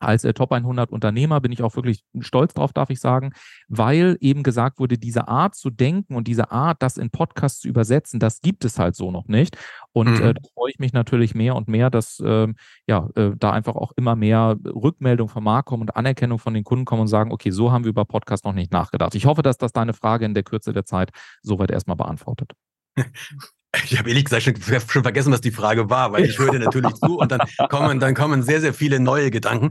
[0.03, 3.33] als äh, Top 100 Unternehmer bin ich auch wirklich stolz drauf, darf ich sagen,
[3.69, 7.69] weil eben gesagt wurde, diese Art zu denken und diese Art, das in Podcasts zu
[7.69, 9.57] übersetzen, das gibt es halt so noch nicht.
[9.93, 10.23] Und äh, mhm.
[10.23, 12.49] äh, da freue ich mich natürlich mehr und mehr, dass äh,
[12.87, 16.85] ja da einfach auch immer mehr Rückmeldung vom Markt kommen und Anerkennung von den Kunden
[16.85, 19.15] kommen und sagen, okay, so haben wir über Podcasts noch nicht nachgedacht.
[19.15, 21.11] Ich hoffe, dass das deine Frage in der Kürze der Zeit
[21.43, 22.53] soweit erstmal beantwortet.
[23.85, 26.59] Ich habe ehrlich gesagt schon, schon, vergessen, was die Frage war, weil ich höre dir
[26.59, 29.71] natürlich zu und dann kommen, dann kommen sehr, sehr viele neue Gedanken.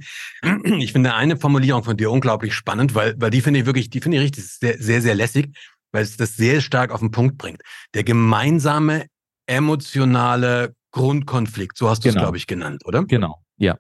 [0.64, 4.02] Ich finde eine Formulierung von dir unglaublich spannend, weil, weil die finde ich wirklich, die
[4.02, 5.56] finde ich richtig sehr, sehr, sehr lässig,
[5.92, 7.62] weil es das sehr stark auf den Punkt bringt.
[7.94, 9.06] Der gemeinsame
[9.46, 12.26] emotionale Grundkonflikt, so hast du es, genau.
[12.26, 13.04] glaube ich, genannt, oder?
[13.04, 13.78] Genau, ja.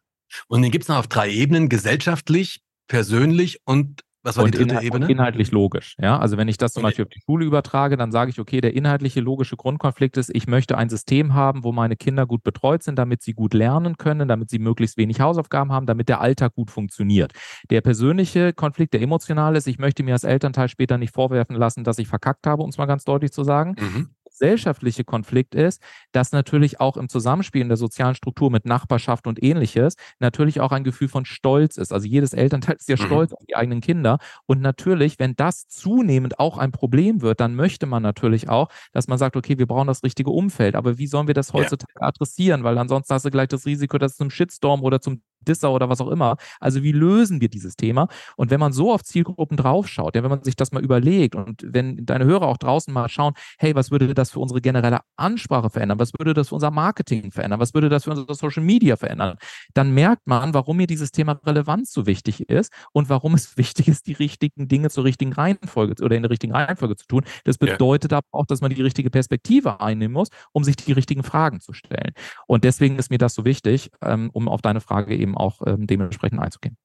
[0.47, 4.57] Und den gibt es noch auf drei Ebenen, gesellschaftlich, persönlich und was war und die
[4.59, 5.07] dritte inhalt, Ebene?
[5.07, 5.95] Inhaltlich logisch.
[5.99, 6.89] Ja, also wenn ich das zum okay.
[6.89, 10.47] Beispiel auf die Schule übertrage, dann sage ich, okay, der inhaltliche logische Grundkonflikt ist, ich
[10.47, 14.27] möchte ein System haben, wo meine Kinder gut betreut sind, damit sie gut lernen können,
[14.27, 17.33] damit sie möglichst wenig Hausaufgaben haben, damit der Alltag gut funktioniert.
[17.69, 21.83] Der persönliche Konflikt, der emotional ist, ich möchte mir als Elternteil später nicht vorwerfen lassen,
[21.83, 23.75] dass ich verkackt habe, um es mal ganz deutlich zu sagen.
[23.79, 24.09] Mhm
[24.41, 25.81] gesellschaftliche Konflikt ist,
[26.13, 30.71] dass natürlich auch im Zusammenspiel in der sozialen Struktur mit Nachbarschaft und ähnliches natürlich auch
[30.71, 31.93] ein Gefühl von Stolz ist.
[31.93, 33.05] Also jedes Elternteil ist ja mhm.
[33.05, 34.17] stolz auf die eigenen Kinder.
[34.47, 39.07] Und natürlich, wenn das zunehmend auch ein Problem wird, dann möchte man natürlich auch, dass
[39.07, 40.75] man sagt, okay, wir brauchen das richtige Umfeld.
[40.75, 42.07] Aber wie sollen wir das heutzutage ja.
[42.07, 42.63] adressieren?
[42.63, 45.89] Weil ansonsten hast du gleich das Risiko, dass es zum Shitstorm oder zum Disser oder
[45.89, 46.37] was auch immer.
[46.59, 48.07] Also wie lösen wir dieses Thema?
[48.35, 51.63] Und wenn man so auf Zielgruppen draufschaut, ja, wenn man sich das mal überlegt und
[51.65, 55.69] wenn deine Hörer auch draußen mal schauen, hey, was würde das für unsere generelle Ansprache
[55.69, 55.99] verändern?
[55.99, 57.59] Was würde das für unser Marketing verändern?
[57.59, 59.37] Was würde das für unser Social Media verändern?
[59.73, 63.87] Dann merkt man, warum mir dieses Thema Relevanz so wichtig ist und warum es wichtig
[63.87, 67.23] ist, die richtigen Dinge zur richtigen Reihenfolge oder in der richtigen Reihenfolge zu tun.
[67.43, 68.19] Das bedeutet ja.
[68.19, 71.73] aber auch, dass man die richtige Perspektive einnehmen muss, um sich die richtigen Fragen zu
[71.73, 72.13] stellen.
[72.47, 75.61] Und deswegen ist mir das so wichtig, ähm, um auf deine Frage eben eben auch
[75.65, 76.77] ähm, dementsprechend einzugehen.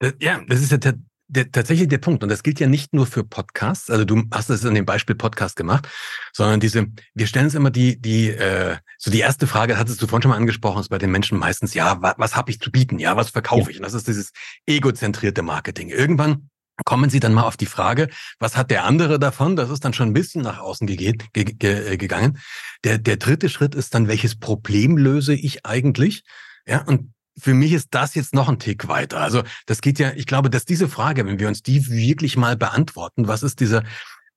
[0.00, 2.22] Äh, ja, das ist ja der, tatsächlich der Punkt.
[2.22, 3.90] Und das gilt ja nicht nur für Podcasts.
[3.90, 5.88] Also du hast das in dem Beispiel Podcast gemacht,
[6.32, 10.06] sondern diese, wir stellen uns immer die, die, äh, so die erste Frage, hattest du
[10.06, 12.70] vorhin schon mal angesprochen, ist bei den Menschen meistens, ja, was, was habe ich zu
[12.70, 12.98] bieten?
[12.98, 13.76] Ja, was verkaufe ich?
[13.76, 14.32] Und das ist dieses
[14.66, 15.90] egozentrierte Marketing.
[15.90, 16.50] Irgendwann
[16.84, 18.08] kommen Sie dann mal auf die Frage,
[18.38, 19.54] was hat der andere davon?
[19.54, 22.38] Das ist dann schon ein bisschen nach außen ge ge ge gegangen.
[22.84, 26.24] Der, der dritte Schritt ist dann, welches Problem löse ich eigentlich?
[26.66, 29.20] Ja, und für mich ist das jetzt noch ein Tick weiter.
[29.20, 32.56] Also das geht ja, ich glaube, dass diese Frage, wenn wir uns die wirklich mal
[32.56, 33.82] beantworten, was ist diese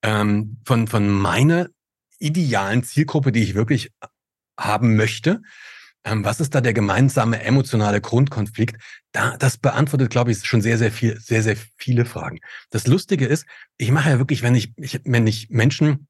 [0.02, 1.68] ähm, von, von meiner
[2.20, 3.92] idealen Zielgruppe, die ich wirklich
[4.58, 5.42] haben möchte,
[6.06, 8.76] ähm, was ist da der gemeinsame emotionale Grundkonflikt?
[9.12, 12.40] Da, das beantwortet, glaube ich, schon sehr, sehr viel, sehr, sehr viele Fragen.
[12.70, 13.46] Das Lustige ist,
[13.78, 16.08] ich mache ja wirklich, wenn ich, ich wenn ich Menschen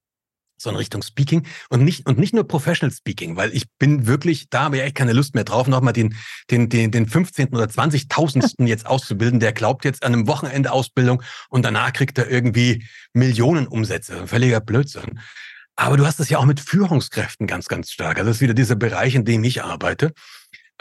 [0.64, 4.50] so in Richtung Speaking und nicht und nicht nur Professional Speaking, weil ich bin wirklich,
[4.50, 6.16] da habe ich echt keine Lust mehr drauf, nochmal den,
[6.50, 7.50] den, den, den 15.
[7.50, 8.66] oder 20.000.
[8.66, 13.68] jetzt auszubilden, der glaubt jetzt an einem Wochenende Ausbildung und danach kriegt er irgendwie Millionen
[13.68, 14.28] Umsätze.
[14.28, 15.20] Völliger Blödsinn.
[15.76, 18.18] Aber du hast es ja auch mit Führungskräften ganz, ganz stark.
[18.18, 20.14] Also das ist wieder dieser Bereich, in dem ich arbeite.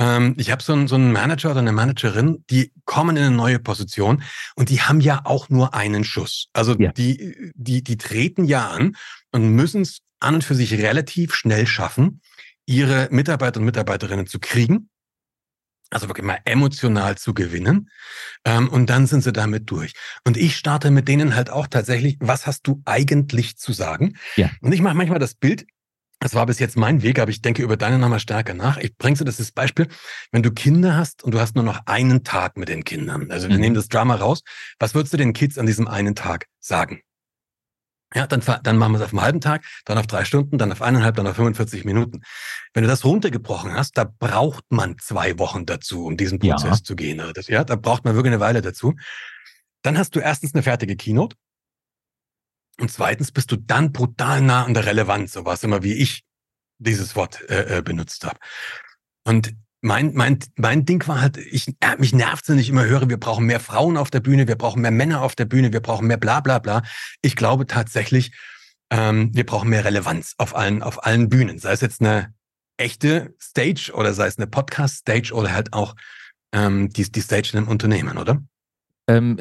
[0.02, 3.36] Ähm, ich habe so einen, so einen Manager oder eine Managerin, die kommen in eine
[3.36, 4.22] neue Position
[4.56, 6.48] und die haben ja auch nur einen Schuss.
[6.52, 6.90] Also ja.
[6.92, 8.96] die, die, die treten ja an
[9.30, 12.20] und müssen es an und für sich relativ schnell schaffen,
[12.66, 14.88] ihre Mitarbeiter und Mitarbeiterinnen zu kriegen.
[15.90, 17.90] Also wirklich mal emotional zu gewinnen.
[18.44, 19.92] Ähm, und dann sind sie damit durch.
[20.24, 24.16] Und ich starte mit denen halt auch tatsächlich, was hast du eigentlich zu sagen?
[24.36, 24.50] Ja.
[24.62, 25.66] Und ich mache manchmal das Bild,
[26.22, 28.76] das war bis jetzt mein Weg, aber ich denke über deine nochmal stärker nach.
[28.76, 29.88] Ich bringe dir das als Beispiel,
[30.30, 33.30] wenn du Kinder hast und du hast nur noch einen Tag mit den Kindern.
[33.32, 33.60] Also wir mhm.
[33.60, 34.42] nehmen das Drama raus.
[34.78, 37.02] Was würdest du den Kids an diesem einen Tag sagen?
[38.14, 40.70] Ja, dann, dann machen wir es auf einen halben Tag, dann auf drei Stunden, dann
[40.70, 42.20] auf eineinhalb, dann auf 45 Minuten.
[42.72, 46.84] Wenn du das runtergebrochen hast, da braucht man zwei Wochen dazu, um diesen Prozess ja.
[46.84, 47.18] zu gehen.
[47.18, 48.94] Also ja, da braucht man wirklich eine Weile dazu.
[49.82, 51.36] Dann hast du erstens eine fertige Keynote.
[52.82, 56.24] Und zweitens bist du dann brutal nah an der Relevanz, so was immer wie ich
[56.78, 58.40] dieses Wort äh, äh, benutzt habe.
[59.22, 63.20] Und mein, mein, mein Ding war halt, ich, mich nervt wenn ich immer höre, wir
[63.20, 66.08] brauchen mehr Frauen auf der Bühne, wir brauchen mehr Männer auf der Bühne, wir brauchen
[66.08, 66.82] mehr bla bla bla.
[67.20, 68.32] Ich glaube tatsächlich,
[68.90, 71.60] ähm, wir brauchen mehr Relevanz auf allen, auf allen Bühnen.
[71.60, 72.34] Sei es jetzt eine
[72.78, 75.94] echte Stage oder sei es eine Podcast-Stage oder halt auch
[76.52, 78.42] ähm, die, die Stage in einem Unternehmen, oder?
[79.08, 79.36] Ähm,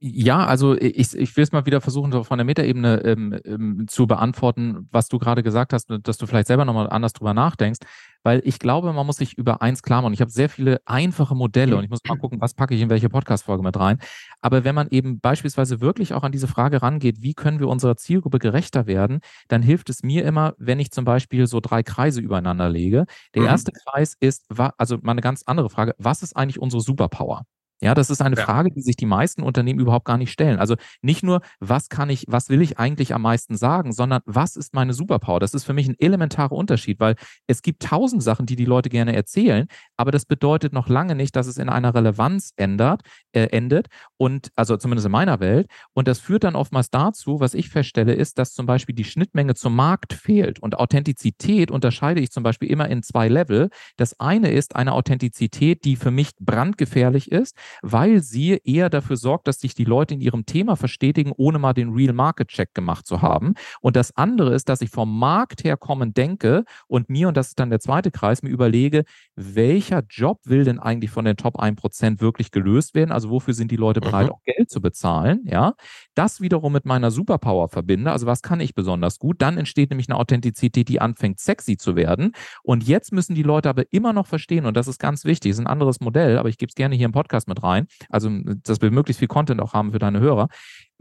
[0.00, 3.86] ja, also ich, ich will es mal wieder versuchen, so von der Metaebene ähm, ähm,
[3.88, 7.80] zu beantworten, was du gerade gesagt hast, dass du vielleicht selber nochmal anders drüber nachdenkst,
[8.24, 10.12] weil ich glaube, man muss sich über eins klar machen.
[10.12, 12.90] Ich habe sehr viele einfache Modelle und ich muss mal gucken, was packe ich in
[12.90, 13.98] welche Podcast-Folge mit rein.
[14.42, 17.96] Aber wenn man eben beispielsweise wirklich auch an diese Frage rangeht, wie können wir unserer
[17.96, 22.20] Zielgruppe gerechter werden, dann hilft es mir immer, wenn ich zum Beispiel so drei Kreise
[22.20, 23.06] übereinander lege.
[23.34, 23.48] Der mhm.
[23.48, 27.44] erste Kreis ist, also mal eine ganz andere Frage, was ist eigentlich unsere Superpower?
[27.82, 28.42] Ja, das ist eine ja.
[28.42, 30.58] Frage, die sich die meisten Unternehmen überhaupt gar nicht stellen.
[30.58, 34.56] Also nicht nur, was kann ich, was will ich eigentlich am meisten sagen, sondern was
[34.56, 35.40] ist meine Superpower?
[35.40, 38.88] Das ist für mich ein elementarer Unterschied, weil es gibt tausend Sachen, die die Leute
[38.88, 39.66] gerne erzählen,
[39.98, 44.48] aber das bedeutet noch lange nicht, dass es in einer Relevanz ändert, äh, endet und
[44.56, 45.66] also zumindest in meiner Welt.
[45.92, 49.54] Und das führt dann oftmals dazu, was ich feststelle, ist, dass zum Beispiel die Schnittmenge
[49.54, 50.58] zum Markt fehlt.
[50.60, 53.68] Und Authentizität unterscheide ich zum Beispiel immer in zwei Level.
[53.98, 59.48] Das eine ist eine Authentizität, die für mich brandgefährlich ist weil sie eher dafür sorgt,
[59.48, 63.06] dass sich die Leute in ihrem Thema verstetigen, ohne mal den Real Market Check gemacht
[63.06, 63.54] zu haben.
[63.80, 67.48] Und das andere ist, dass ich vom Markt her kommen denke und mir, und das
[67.48, 71.60] ist dann der zweite Kreis, mir überlege, welcher Job will denn eigentlich von den Top
[71.60, 73.12] 1% wirklich gelöst werden?
[73.12, 74.32] Also wofür sind die Leute bereit, mhm.
[74.32, 75.42] auch Geld zu bezahlen?
[75.44, 75.74] Ja,
[76.14, 78.10] das wiederum mit meiner Superpower verbinde.
[78.12, 79.42] Also was kann ich besonders gut?
[79.42, 82.32] Dann entsteht nämlich eine Authentizität, die anfängt sexy zu werden.
[82.62, 85.58] Und jetzt müssen die Leute aber immer noch verstehen, und das ist ganz wichtig, ist
[85.58, 88.30] ein anderes Modell, aber ich gebe es gerne hier im Podcast mit rein, also
[88.64, 90.48] dass wir möglichst viel Content auch haben für deine Hörer.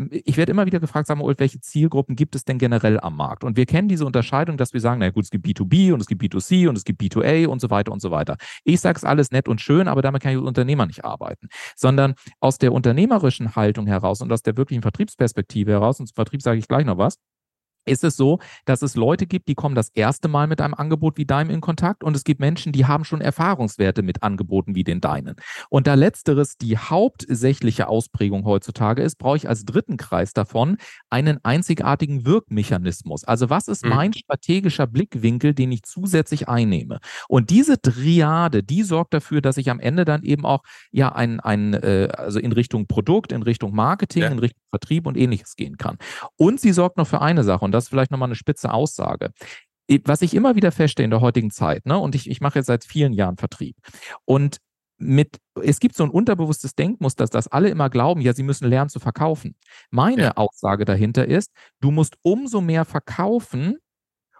[0.10, 3.46] Ich werde immer wieder gefragt, sag mal, welche Zielgruppen gibt es denn generell am Markt?
[3.46, 6.08] Und wir kennen diese Unterscheidung, dass wir sagen, na gut, es gibt B2B und es
[6.08, 8.36] gibt B2C und es gibt B2A und so weiter und so weiter.
[8.66, 11.48] Ich sage es alles nett und schön, aber damit kann ich als Unternehmer nicht arbeiten,
[11.76, 16.42] sondern aus der unternehmerischen Haltung heraus und aus der wirklichen Vertriebsperspektive heraus, und zum Vertrieb
[16.42, 17.18] sage ich gleich noch was,
[17.86, 21.18] ist es so, dass es Leute gibt, die kommen das erste Mal mit einem Angebot
[21.18, 24.84] wie deinem in Kontakt und es gibt Menschen, die haben schon Erfahrungswerte mit Angeboten wie
[24.84, 25.36] den deinen.
[25.70, 30.78] Und da letzteres die hauptsächliche Ausprägung heutzutage ist, brauche ich als dritten Kreis davon
[31.10, 33.24] einen einzigartigen Wirkmechanismus.
[33.24, 33.90] Also was ist mhm.
[33.90, 37.00] mein strategischer Blickwinkel, den ich zusätzlich einnehme?
[37.28, 41.40] Und diese Triade, die sorgt dafür, dass ich am Ende dann eben auch ja ein,
[41.40, 44.30] ein äh, also in Richtung Produkt, in Richtung Marketing, ja.
[44.30, 45.98] in Richtung Vertrieb und ähnliches gehen kann.
[46.38, 49.32] Und sie sorgt noch für eine Sache und das ist vielleicht nochmal eine spitze Aussage.
[50.06, 52.68] Was ich immer wieder feststelle in der heutigen Zeit, ne, und ich, ich mache jetzt
[52.68, 53.76] seit vielen Jahren Vertrieb.
[54.26, 54.58] Und
[54.98, 58.90] mit, es gibt so ein unterbewusstes Denkmuster, dass alle immer glauben, ja, sie müssen lernen
[58.90, 59.56] zu verkaufen.
[59.92, 60.38] Meine ja.
[60.38, 63.78] Aussage dahinter ist, du musst umso mehr verkaufen,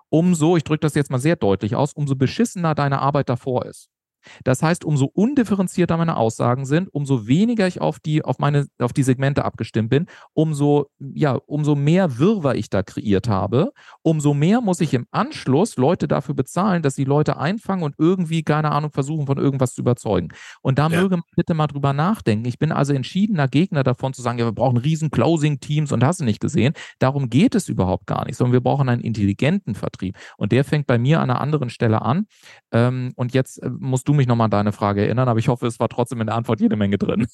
[0.10, 3.90] umso, ich drücke das jetzt mal sehr deutlich aus, umso beschissener deine Arbeit davor ist.
[4.44, 8.94] Das heißt, umso undifferenzierter meine Aussagen sind, umso weniger ich auf die, auf meine, auf
[8.94, 14.62] die Segmente abgestimmt bin, umso, ja, umso mehr Wirrwarr ich da kreiert habe, umso mehr
[14.62, 18.92] muss ich im Anschluss Leute dafür bezahlen, dass die Leute einfangen und irgendwie, keine Ahnung,
[18.92, 20.30] versuchen, von irgendwas zu überzeugen.
[20.62, 21.02] Und da ja.
[21.02, 22.48] möge man bitte mal drüber nachdenken.
[22.48, 26.20] Ich bin also entschiedener Gegner davon zu sagen, ja, wir brauchen riesen Closing-Teams und hast
[26.20, 26.74] du nicht gesehen.
[27.00, 30.18] Darum geht es überhaupt gar nicht, sondern wir brauchen einen intelligenten Vertrieb.
[30.38, 32.28] Und der fängt bei mir an einer anderen Stelle an.
[32.72, 35.68] Ähm, und jetzt äh, musst du mich nochmal an deine Frage erinnern, aber ich hoffe,
[35.68, 37.28] es war trotzdem in der Antwort jede Menge drin.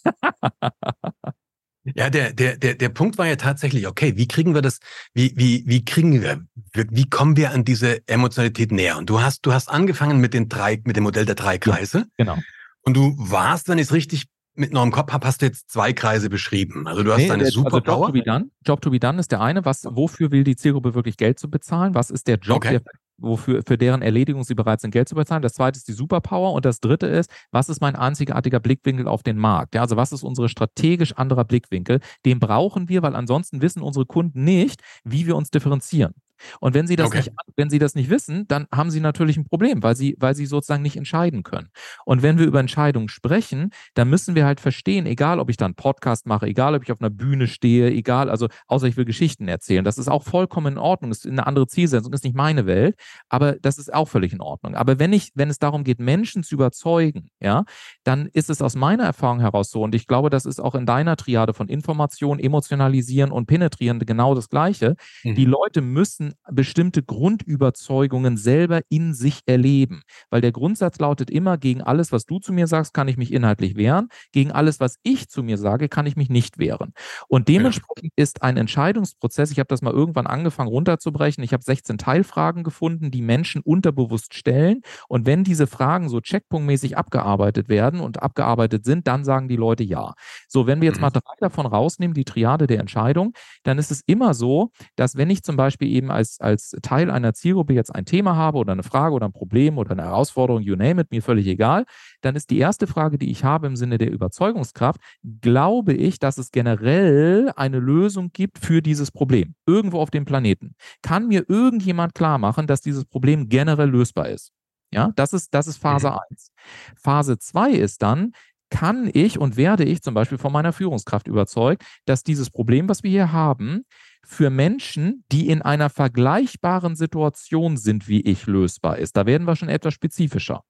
[1.96, 4.80] Ja, der, der, der, der Punkt war ja tatsächlich, okay, wie kriegen wir das,
[5.16, 6.42] wie, wie, wie kriegen wir,
[6.74, 8.98] wie kommen wir an diese Emotionalität näher?
[8.98, 12.06] Und du hast, du hast angefangen mit den drei, mit dem Modell der drei Kreise.
[12.20, 12.38] Ja, genau.
[12.84, 15.72] Und du warst, wenn ich es richtig mit noch im Kopf habe, hast du jetzt
[15.72, 16.88] zwei Kreise beschrieben.
[16.88, 18.08] Also du hast nee, deine also Superpower.
[18.08, 18.52] Job to be done.
[18.66, 19.66] Job to be done ist der eine.
[19.66, 21.96] Was, wofür will die Zielgruppe wirklich Geld zu bezahlen?
[21.96, 22.70] Was ist der Job, okay.
[22.70, 22.82] der
[23.22, 25.42] wofür, für deren Erledigung sie bereit sind, Geld zu bezahlen.
[25.42, 26.54] Das zweite ist die Superpower.
[26.54, 29.76] Und das dritte ist, was ist mein einzigartiger Blickwinkel auf den Markt?
[29.76, 32.00] Ja, also was ist unsere strategisch anderer Blickwinkel?
[32.26, 36.14] Den brauchen wir, weil ansonsten wissen unsere Kunden nicht, wie wir uns differenzieren.
[36.60, 37.18] Und wenn Sie das okay.
[37.18, 40.36] nicht, wenn Sie das nicht wissen, dann haben Sie natürlich ein Problem, weil Sie, weil
[40.36, 41.70] Sie sozusagen nicht entscheiden können.
[42.06, 45.66] Und wenn wir über Entscheidungen sprechen, dann müssen wir halt verstehen, egal ob ich da
[45.66, 49.06] einen Podcast mache, egal ob ich auf einer Bühne stehe, egal, also außer ich will
[49.06, 52.36] Geschichten erzählen, das ist auch vollkommen in Ordnung, das ist eine andere Zielsetzung, ist nicht
[52.36, 52.96] meine Welt,
[53.30, 54.76] aber das ist auch völlig in Ordnung.
[54.76, 57.66] Aber wenn ich, wenn es darum geht, Menschen zu überzeugen, ja,
[58.04, 60.86] dann ist es aus meiner Erfahrung heraus so, und ich glaube, das ist auch in
[60.86, 64.96] deiner Triade von Information, Emotionalisieren und Penetrieren genau das Gleiche.
[65.24, 65.36] Mhm.
[65.36, 71.82] Die Leute müssen bestimmte Grundüberzeugungen selber in sich erleben, weil der Grundsatz lautet immer, gegen
[71.82, 75.30] alles, was du zu mir sagst, kann ich mich inhaltlich wehren, gegen alles, was ich
[75.30, 76.94] zu mir sage, kann ich mich nicht wehren.
[77.28, 78.24] Und dementsprechend ja.
[78.24, 83.12] ist ein Entscheidungsprozess, ich habe das mal irgendwann angefangen runterzubrechen, ich habe 16 Teilfragen gefunden,
[83.12, 89.08] die Menschen unterbewusst stellen und wenn diese Fragen so checkpunktmäßig abgearbeitet werden und abgearbeitet sind,
[89.08, 90.14] dann sagen die Leute ja.
[90.48, 91.02] So, wenn wir jetzt mhm.
[91.02, 95.30] mal drei davon rausnehmen, die Triade der Entscheidung, dann ist es immer so, dass wenn
[95.30, 98.84] ich zum Beispiel eben als, als Teil einer Zielgruppe jetzt ein Thema habe oder eine
[98.84, 101.86] Frage oder ein Problem oder eine Herausforderung, you name it, mir völlig egal,
[102.22, 105.00] dann ist die erste Frage, die ich habe im Sinne der Überzeugungskraft,
[105.42, 110.76] glaube ich, dass es generell eine Lösung gibt für dieses Problem, irgendwo auf dem Planeten.
[111.02, 114.52] Kann mir irgendjemand klar machen, dass dieses Problem generell lösbar ist?
[114.94, 116.20] Ja, das ist, das ist Phase mhm.
[116.32, 116.52] 1.
[116.98, 118.34] Phase 2 ist dann,
[118.72, 123.04] kann ich und werde ich zum Beispiel von meiner Führungskraft überzeugt, dass dieses Problem, was
[123.04, 123.84] wir hier haben,
[124.24, 129.18] für Menschen, die in einer vergleichbaren Situation sind wie ich, lösbar ist.
[129.18, 130.64] Da werden wir schon etwas spezifischer.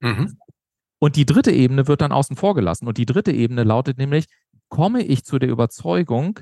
[0.00, 0.38] Mhm.
[0.98, 2.86] Und die dritte Ebene wird dann außen vor gelassen.
[2.86, 4.26] Und die dritte Ebene lautet nämlich,
[4.68, 6.40] komme ich zu der Überzeugung,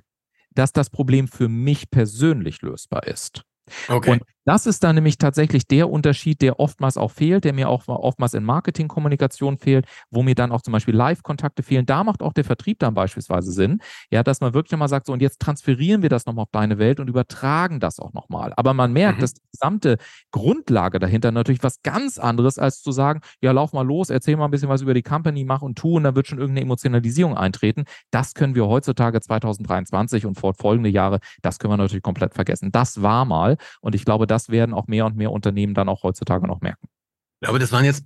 [0.50, 3.42] dass das Problem für mich persönlich lösbar ist.
[3.88, 4.12] Okay.
[4.12, 7.86] Und das ist dann nämlich tatsächlich der Unterschied, der oftmals auch fehlt, der mir auch
[7.88, 11.86] oftmals in Marketingkommunikation fehlt, wo mir dann auch zum Beispiel Live-Kontakte fehlen.
[11.86, 15.12] Da macht auch der Vertrieb dann beispielsweise Sinn, ja, dass man wirklich nochmal sagt, so
[15.12, 18.52] und jetzt transferieren wir das nochmal auf deine Welt und übertragen das auch nochmal.
[18.56, 19.22] Aber man merkt, mhm.
[19.22, 19.98] dass die gesamte
[20.32, 24.46] Grundlage dahinter natürlich was ganz anderes, als zu sagen, ja, lauf mal los, erzähl mal
[24.46, 27.36] ein bisschen was über die Company, mach und tu und dann wird schon irgendeine Emotionalisierung
[27.36, 27.84] eintreten.
[28.10, 32.72] Das können wir heutzutage 2023 und fortfolgende Jahre, das können wir natürlich komplett vergessen.
[32.72, 36.02] Das war mal und ich glaube, das werden auch mehr und mehr Unternehmen dann auch
[36.02, 36.88] heutzutage noch merken.
[37.40, 38.04] Ich glaube, das waren jetzt,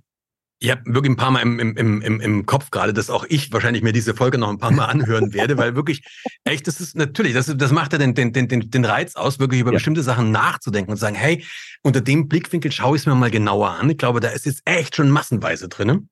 [0.59, 3.53] ich habe wirklich ein paar Mal im, im, im, im Kopf gerade, dass auch ich
[3.53, 6.03] wahrscheinlich mir diese Folge noch ein paar Mal anhören werde, weil wirklich,
[6.43, 9.61] echt, das ist natürlich, das, das macht ja den, den, den, den Reiz aus, wirklich
[9.61, 9.75] über ja.
[9.75, 11.45] bestimmte Sachen nachzudenken und zu sagen, hey,
[11.81, 13.89] unter dem Blickwinkel schaue ich es mir mal genauer an.
[13.89, 16.09] Ich glaube, da ist jetzt echt schon massenweise drin.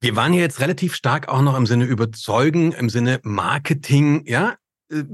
[0.00, 4.54] Wir waren ja jetzt relativ stark auch noch im Sinne überzeugen, im Sinne Marketing, ja.
[4.90, 5.04] Äh,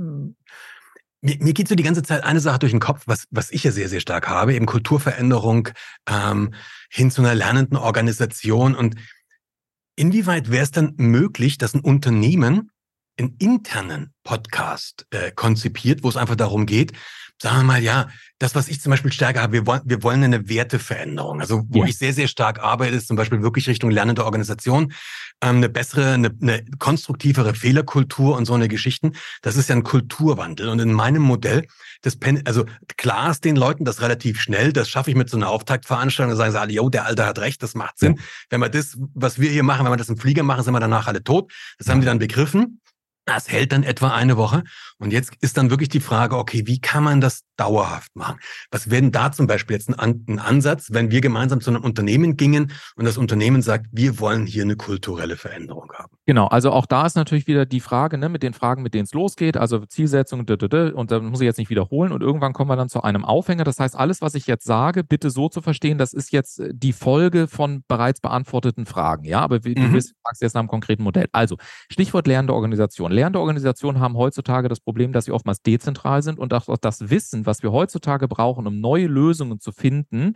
[1.21, 3.65] mir, mir geht so die ganze Zeit eine Sache durch den Kopf, was, was ich
[3.65, 5.69] ja sehr, sehr stark habe, eben Kulturveränderung
[6.09, 6.55] ähm,
[6.91, 8.75] hin zu einer lernenden Organisation.
[8.75, 8.97] Und
[9.97, 12.71] inwieweit wäre es dann möglich, dass ein Unternehmen
[13.19, 16.93] einen internen Podcast äh, konzipiert, wo es einfach darum geht,
[17.41, 20.23] sagen wir mal, ja, das, was ich zum Beispiel stärker habe, wir wollen, wir wollen
[20.23, 21.41] eine Werteveränderung.
[21.41, 21.89] Also wo ja.
[21.89, 24.93] ich sehr, sehr stark arbeite, ist zum Beispiel wirklich Richtung lernende Organisation,
[25.43, 29.13] ähm, eine bessere, eine, eine konstruktivere Fehlerkultur und so eine Geschichten.
[29.43, 30.69] Das ist ja ein Kulturwandel.
[30.69, 31.67] Und in meinem Modell,
[32.03, 32.65] das Pen also
[32.97, 36.37] klar ist den Leuten das relativ schnell, das schaffe ich mit so einer Auftaktveranstaltung, da
[36.37, 38.17] sagen sie alle, yo, der Alte hat recht, das macht Sinn.
[38.17, 38.23] Ja.
[38.51, 40.81] Wenn wir das, was wir hier machen, wenn wir das im Flieger machen, sind wir
[40.81, 41.53] danach alle tot.
[41.79, 42.81] Das haben die dann begriffen.
[43.27, 44.65] Das hält dann etwa eine Woche.
[44.99, 48.39] Und jetzt ist dann wirklich die Frage, okay, wie kann man das dauerhaft machen?
[48.71, 51.85] Was wäre denn da zum Beispiel jetzt ein, ein, Ansatz, wenn wir gemeinsam zu einem
[51.85, 56.17] Unternehmen gingen und das Unternehmen sagt, wir wollen hier eine kulturelle Veränderung haben?
[56.31, 59.03] Genau, also auch da ist natürlich wieder die Frage, ne, mit den Fragen, mit denen
[59.03, 62.77] es losgeht, also Zielsetzung, und da muss ich jetzt nicht wiederholen und irgendwann kommen wir
[62.77, 63.65] dann zu einem Aufhänger.
[63.65, 66.71] Das heißt, alles, was ich jetzt sage, bitte so zu verstehen, das ist jetzt äh,
[66.73, 69.25] die Folge von bereits beantworteten Fragen.
[69.25, 69.93] Ja, aber wie, mhm.
[69.93, 71.27] du fragst jetzt nach einem konkreten Modell.
[71.33, 71.57] Also,
[71.91, 73.11] Stichwort lernende Organisation.
[73.11, 77.45] Lernende Organisationen haben heutzutage das Problem, dass sie oftmals dezentral sind und auch das Wissen,
[77.45, 80.35] was wir heutzutage brauchen, um neue Lösungen zu finden,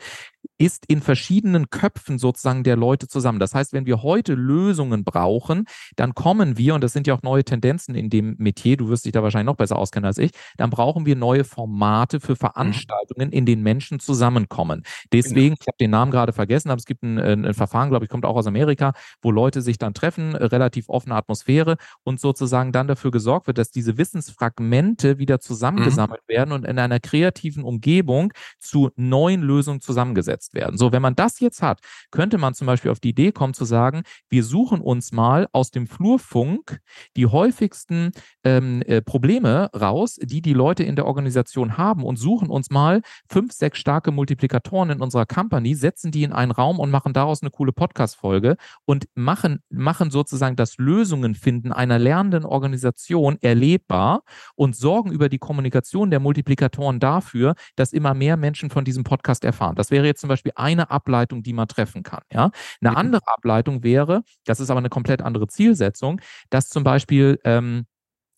[0.59, 3.39] ist in verschiedenen Köpfen sozusagen der Leute zusammen.
[3.39, 7.23] Das heißt, wenn wir heute Lösungen brauchen, dann kommen wir, und das sind ja auch
[7.23, 10.31] neue Tendenzen in dem Metier, du wirst dich da wahrscheinlich noch besser auskennen als ich,
[10.57, 14.83] dann brauchen wir neue Formate für Veranstaltungen, in denen Menschen zusammenkommen.
[15.13, 18.11] Deswegen, ich habe den Namen gerade vergessen, aber es gibt ein, ein Verfahren, glaube ich,
[18.11, 18.93] kommt auch aus Amerika,
[19.23, 23.71] wo Leute sich dann treffen, relativ offene Atmosphäre und sozusagen dann dafür gesorgt wird, dass
[23.71, 26.33] diese Wissensfragmente wieder zusammengesammelt mhm.
[26.33, 30.79] werden und in einer kreativen Umgebung zu neuen Lösungen zusammengesetzt werden.
[30.79, 33.65] So, wenn man das jetzt hat, könnte man zum Beispiel auf die Idee kommen zu
[33.65, 36.81] sagen, wir suchen uns mal aus dem Flurfunk
[37.17, 38.13] die häufigsten
[38.45, 43.03] ähm, äh, Probleme raus, die die Leute in der Organisation haben und suchen uns mal
[43.29, 47.43] fünf, sechs starke Multiplikatoren in unserer Company, setzen die in einen Raum und machen daraus
[47.43, 54.23] eine coole Podcast-Folge und machen, machen sozusagen das Lösungen finden einer lernenden Organisation erlebbar
[54.55, 59.45] und sorgen über die Kommunikation der Multiplikatoren dafür, dass immer mehr Menschen von diesem Podcast
[59.45, 59.77] erfahren.
[59.77, 62.23] Das wäre jetzt zum Beispiel eine Ableitung, die man treffen kann.
[62.33, 62.51] Ja?
[62.81, 62.97] Eine mhm.
[62.97, 67.87] andere Ableitung wäre, das ist aber eine komplett andere Zielsetzung, dass zum Beispiel ähm,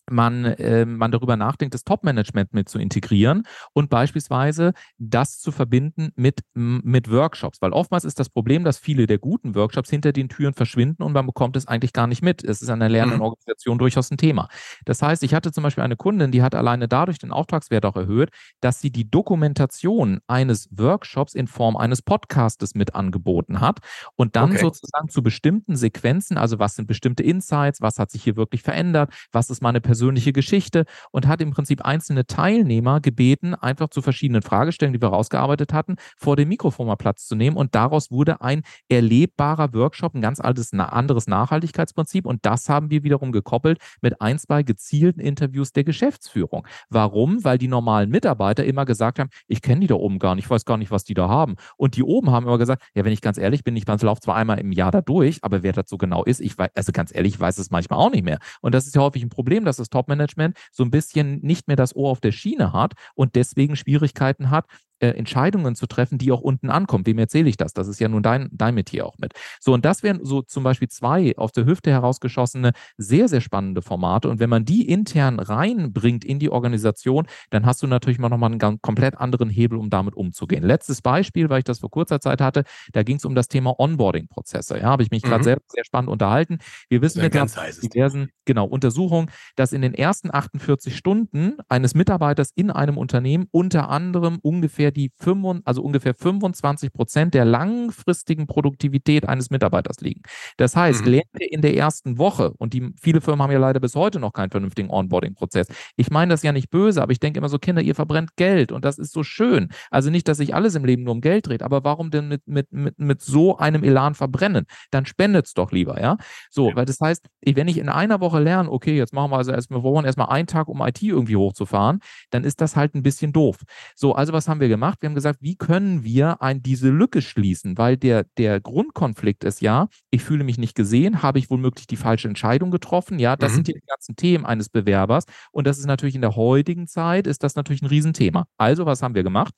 [0.09, 3.43] man, äh, man darüber nachdenkt, das Top-Management mit zu integrieren
[3.73, 7.61] und beispielsweise das zu verbinden mit, mit Workshops.
[7.61, 11.13] Weil oftmals ist das Problem, dass viele der guten Workshops hinter den Türen verschwinden und
[11.13, 12.43] man bekommt es eigentlich gar nicht mit.
[12.43, 13.25] Es ist an der lernenden mhm.
[13.25, 14.47] Organisation durchaus ein Thema.
[14.85, 17.95] Das heißt, ich hatte zum Beispiel eine Kundin, die hat alleine dadurch den Auftragswert auch
[17.95, 18.29] erhöht,
[18.61, 23.79] dass sie die Dokumentation eines Workshops in Form eines Podcastes mit angeboten hat
[24.15, 24.59] und dann okay.
[24.59, 29.13] sozusagen zu bestimmten Sequenzen, also was sind bestimmte Insights, was hat sich hier wirklich verändert,
[29.31, 34.03] was ist meine persönliche persönliche Geschichte und hat im Prinzip einzelne Teilnehmer gebeten, einfach zu
[34.03, 37.57] verschiedenen Fragestellungen, die wir rausgearbeitet hatten, vor dem Mikrofon mal Platz zu nehmen.
[37.57, 42.27] Und daraus wurde ein erlebbarer Workshop, ein ganz altes, anderes Nachhaltigkeitsprinzip.
[42.27, 46.67] Und das haben wir wiederum gekoppelt mit ein, zwei gezielten Interviews der Geschäftsführung.
[46.89, 47.43] Warum?
[47.43, 50.49] Weil die normalen Mitarbeiter immer gesagt haben, ich kenne die da oben gar nicht, ich
[50.51, 51.55] weiß gar nicht, was die da haben.
[51.75, 54.35] Und die oben haben immer gesagt, ja, wenn ich ganz ehrlich bin, ich laufe zwar
[54.35, 57.15] einmal im Jahr da durch, aber wer das so genau ist, ich weiß, also ganz
[57.15, 58.37] ehrlich, ich weiß es manchmal auch nicht mehr.
[58.61, 61.67] Und das ist ja häufig ein Problem, dass es das Top-Management so ein bisschen nicht
[61.67, 64.65] mehr das Ohr auf der Schiene hat und deswegen Schwierigkeiten hat,
[64.99, 67.05] äh, Entscheidungen zu treffen, die auch unten ankommen.
[67.05, 67.73] Wem erzähle ich das?
[67.73, 69.33] Das ist ja nun dein, dein Metier auch mit.
[69.59, 73.81] So, und das wären so zum Beispiel zwei aus der Hüfte herausgeschossene, sehr, sehr spannende
[73.81, 74.29] Formate.
[74.29, 78.51] Und wenn man die intern reinbringt in die Organisation, dann hast du natürlich mal nochmal
[78.51, 80.63] einen ganz, komplett anderen Hebel, um damit umzugehen.
[80.63, 83.79] Letztes Beispiel, weil ich das vor kurzer Zeit hatte, da ging es um das Thema
[83.79, 84.79] Onboarding-Prozesse.
[84.79, 85.29] Ja, habe ich mich mhm.
[85.29, 86.57] gerade sehr, sehr spannend unterhalten.
[86.89, 92.71] Wir wissen mit diversen genau, Untersuchungen, dass in den ersten 48 Stunden eines Mitarbeiters in
[92.71, 99.27] einem Unternehmen unter anderem ungefähr ungefähr die 5, also ungefähr 25 Prozent der langfristigen Produktivität
[99.27, 100.21] eines Mitarbeiters liegen.
[100.57, 101.11] Das heißt, mhm.
[101.11, 104.19] lernt er in der ersten Woche, und die viele Firmen haben ja leider bis heute
[104.19, 105.67] noch keinen vernünftigen Onboarding-Prozess.
[105.95, 108.71] Ich meine das ja nicht böse, aber ich denke immer so, Kinder, ihr verbrennt Geld
[108.71, 109.69] und das ist so schön.
[109.91, 112.47] Also nicht, dass sich alles im Leben nur um Geld dreht, aber warum denn mit,
[112.47, 114.65] mit, mit, mit so einem Elan verbrennen?
[114.91, 116.17] Dann spendet es doch lieber, ja?
[116.49, 116.75] So, ja.
[116.75, 119.83] weil das heißt, wenn ich in einer Woche lerne, okay, jetzt machen wir also erstmal,
[119.83, 123.33] wir wollen erstmal einen Tag, um IT irgendwie hochzufahren, dann ist das halt ein bisschen
[123.33, 123.57] doof.
[123.95, 124.76] So, also was haben wir gemacht?
[124.77, 125.01] Gemacht.
[125.01, 127.77] Wir haben gesagt, wie können wir ein, diese Lücke schließen?
[127.77, 131.97] Weil der, der Grundkonflikt ist ja, ich fühle mich nicht gesehen, habe ich womöglich die
[131.97, 133.17] falsche Entscheidung getroffen?
[133.19, 133.55] Ja, das mhm.
[133.55, 135.25] sind die ganzen Themen eines Bewerbers.
[135.51, 138.45] Und das ist natürlich in der heutigen Zeit, ist das natürlich ein Riesenthema.
[138.57, 139.53] Also, was haben wir gemacht?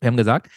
[0.00, 0.50] Wir haben gesagt,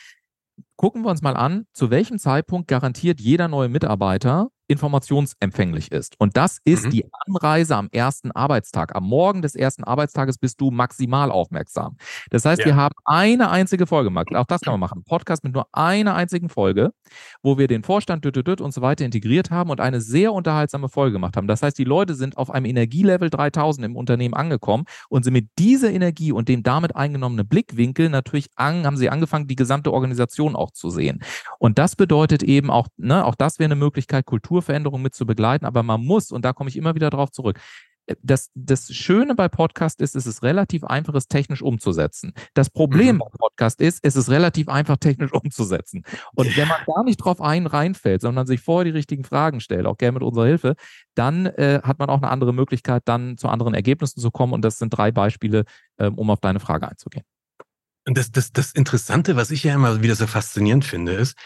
[0.76, 6.16] gucken wir uns mal an, zu welchem Zeitpunkt garantiert jeder neue Mitarbeiter informationsempfänglich ist.
[6.20, 6.90] Und das ist mhm.
[6.92, 8.96] die Anreise am ersten Arbeitstag.
[8.96, 11.98] Am Morgen des ersten Arbeitstages bist du maximal aufmerksam.
[12.30, 12.66] Das heißt, ja.
[12.68, 14.34] wir haben eine einzige Folge gemacht.
[14.34, 15.04] Auch das kann man machen.
[15.04, 16.94] Podcast mit nur einer einzigen Folge,
[17.42, 20.34] wo wir den Vorstand düt, düt, düt und so weiter integriert haben und eine sehr
[20.34, 21.48] unterhaltsame Folge gemacht haben.
[21.48, 25.50] Das heißt, die Leute sind auf einem Energielevel 3000 im Unternehmen angekommen und sind mit
[25.60, 30.56] dieser Energie und dem damit eingenommenen Blickwinkel natürlich an, haben sie angefangen, die gesamte Organisation
[30.56, 31.24] auch zu sehen.
[31.60, 35.26] Und das bedeutet eben auch, ne, auch das wäre eine Möglichkeit, Kultur Kulturveränderung mit zu
[35.26, 37.60] begleiten, aber man muss, und da komme ich immer wieder drauf zurück,
[38.06, 42.34] äh, das, das Schöne bei Podcast ist, es ist relativ einfach, es technisch umzusetzen.
[42.54, 43.20] Das Problem mhm.
[43.20, 46.04] beim Podcast ist, es ist relativ einfach, technisch umzusetzen.
[46.36, 49.86] Und wenn man gar nicht drauf ein reinfällt, sondern sich vorher die richtigen Fragen stellt,
[49.86, 50.76] auch gerne mit unserer Hilfe,
[51.16, 54.54] dann äh, hat man auch eine andere Möglichkeit, dann zu anderen Ergebnissen zu kommen.
[54.54, 55.66] Und das sind drei Beispiele,
[55.98, 57.26] äh, um auf deine Frage einzugehen.
[58.06, 61.38] Und das, das, das Interessante, was ich ja immer wieder so faszinierend finde, ist,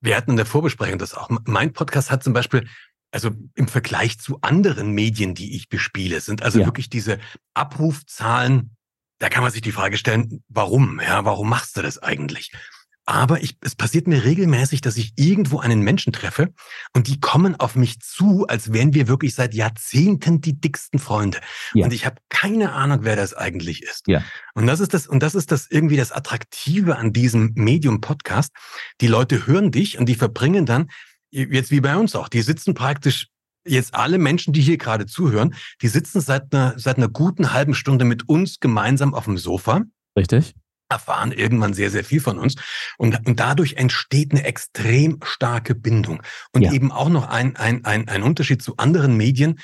[0.00, 1.28] wir hatten in der Vorbesprechung das auch.
[1.44, 2.68] Mein Podcast hat zum Beispiel,
[3.10, 6.66] also im Vergleich zu anderen Medien, die ich bespiele, sind also ja.
[6.66, 7.18] wirklich diese
[7.54, 8.76] Abrufzahlen,
[9.18, 11.00] da kann man sich die Frage stellen, warum?
[11.00, 12.52] Ja, warum machst du das eigentlich?
[13.08, 16.52] Aber ich, es passiert mir regelmäßig, dass ich irgendwo einen Menschen treffe
[16.94, 21.38] und die kommen auf mich zu, als wären wir wirklich seit Jahrzehnten die dicksten Freunde.
[21.72, 21.86] Ja.
[21.86, 24.08] Und ich habe keine Ahnung, wer das eigentlich ist.
[24.08, 24.22] Ja.
[24.52, 28.52] Und das ist das, und das ist das irgendwie das Attraktive an diesem Medium-Podcast.
[29.00, 30.90] Die Leute hören dich und die verbringen dann,
[31.30, 33.28] jetzt wie bei uns auch, die sitzen praktisch
[33.66, 37.74] jetzt alle Menschen, die hier gerade zuhören, die sitzen seit einer, seit einer guten halben
[37.74, 39.84] Stunde mit uns gemeinsam auf dem Sofa.
[40.14, 40.52] Richtig
[40.88, 42.54] erfahren irgendwann sehr, sehr viel von uns.
[42.96, 46.22] Und, und dadurch entsteht eine extrem starke Bindung.
[46.52, 46.72] Und ja.
[46.72, 49.58] eben auch noch ein, ein, ein, ein Unterschied zu anderen Medien.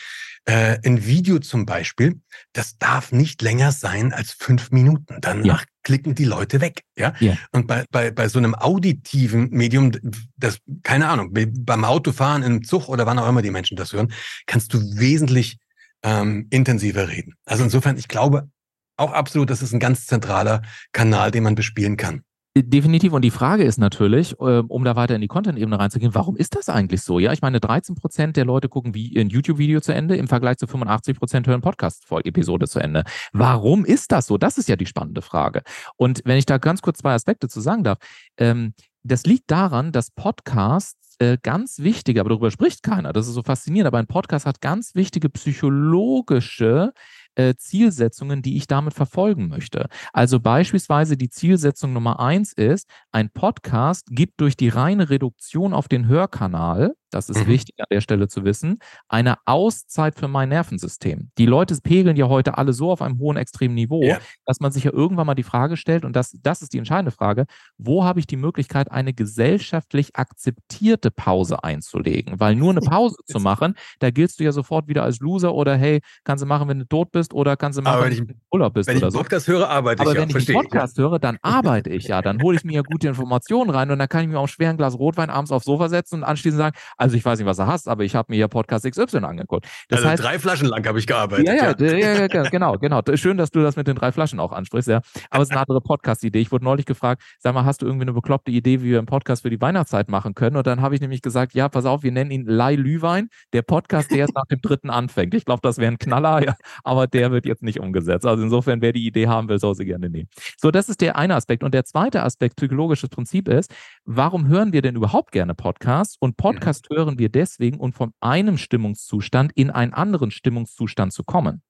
[0.47, 2.21] Äh, ein Video zum Beispiel,
[2.53, 5.17] das darf nicht länger sein als fünf Minuten.
[5.23, 5.67] Danach ja.
[5.83, 6.83] klicken die Leute weg.
[6.97, 7.15] Ja.
[7.19, 7.39] ja.
[7.53, 9.93] Und bei, bei, bei so einem auditiven Medium,
[10.37, 14.13] das, keine Ahnung, beim Autofahren, im Zug oder wann auch immer die Menschen das hören,
[14.45, 15.57] kannst du wesentlich
[16.03, 17.35] ähm, intensiver reden.
[17.47, 18.51] Also insofern, ich glaube,
[18.97, 22.23] auch absolut, das ist ein ganz zentraler Kanal, den man bespielen kann.
[22.57, 23.13] Definitiv.
[23.13, 26.55] Und die Frage ist natürlich, ähm, um da weiter in die Content-Ebene reinzugehen, warum ist
[26.55, 27.19] das eigentlich so?
[27.19, 30.59] Ja, ich meine, 13 Prozent der Leute gucken wie ein YouTube-Video zu Ende, im Vergleich
[30.59, 33.03] zu 85 Prozent hören Podcast-Episode zu Ende.
[33.33, 34.39] Warum ist das so?
[34.39, 35.63] Das ist ja die spannende Frage.
[35.97, 37.99] Und wenn ich da ganz kurz zwei Aspekte zu sagen darf,
[38.39, 43.35] ähm, das liegt daran, dass Podcasts äh, ganz wichtige, aber darüber spricht keiner, das ist
[43.35, 46.93] so faszinierend, aber ein Podcast hat ganz wichtige psychologische
[47.35, 49.89] äh, Zielsetzungen, die ich damit verfolgen möchte.
[50.13, 55.89] Also beispielsweise die Zielsetzung Nummer eins ist, ein Podcast gibt durch die reine Reduktion auf
[55.89, 57.51] den Hörkanal das ist mhm.
[57.51, 61.31] wichtig an der Stelle zu wissen, eine Auszeit für mein Nervensystem.
[61.39, 64.19] Die Leute pegeln ja heute alle so auf einem hohen extremen Niveau, ja.
[64.47, 67.13] dass man sich ja irgendwann mal die Frage stellt, und das, das ist die entscheidende
[67.13, 67.47] Frage,
[67.79, 72.41] wo habe ich die Möglichkeit, eine gesellschaftlich akzeptierte Pause einzulegen?
[72.41, 75.77] Weil nur eine Pause zu machen, da giltst du ja sofort wieder als Loser oder
[75.77, 78.33] hey, kannst du machen, wenn du tot bist oder kannst du machen, wenn, wenn du
[78.35, 78.89] im Urlaub bist.
[78.89, 80.23] Wenn ich einen Podcast höre, arbeite Aber ich ja.
[80.23, 82.23] Aber wenn ich einen Podcast höre, dann arbeite ich ja.
[82.23, 84.71] Dann hole ich mir ja gute Informationen rein und dann kann ich mir auch schwer
[84.71, 87.59] ein Glas Rotwein abends aufs Sofa setzen und anschließend sagen, also ich weiß nicht, was
[87.59, 89.67] du hast, aber ich habe mir hier Podcast XY angeguckt.
[89.89, 91.47] Das also heißt, drei Flaschen lang habe ich gearbeitet.
[91.47, 93.03] Ja, ja, ja, ja, genau, genau.
[93.15, 95.03] Schön, dass du das mit den drei Flaschen auch ansprichst, ja.
[95.29, 96.41] Aber es ist eine andere Podcast-Idee.
[96.41, 99.07] Ich wurde neulich gefragt, sag mal, hast du irgendwie eine bekloppte Idee, wie wir einen
[99.07, 100.57] Podcast für die Weihnachtszeit machen können?
[100.57, 103.63] Und dann habe ich nämlich gesagt, ja, pass auf, wir nennen ihn Lai Lüwein, der
[103.63, 105.35] Podcast, der erst nach dem dritten anfängt.
[105.35, 108.25] Ich glaube, das wäre ein Knaller, ja, aber der wird jetzt nicht umgesetzt.
[108.25, 110.29] Also insofern, wer die Idee haben will, soll sie gerne nehmen.
[110.59, 111.63] So, das ist der eine Aspekt.
[111.63, 113.75] Und der zweite Aspekt, psychologisches Prinzip ist,
[114.05, 116.17] warum hören wir denn überhaupt gerne Podcasts?
[116.19, 121.63] Und Podcast hören wir deswegen und von einem Stimmungszustand in einen anderen Stimmungszustand zu kommen.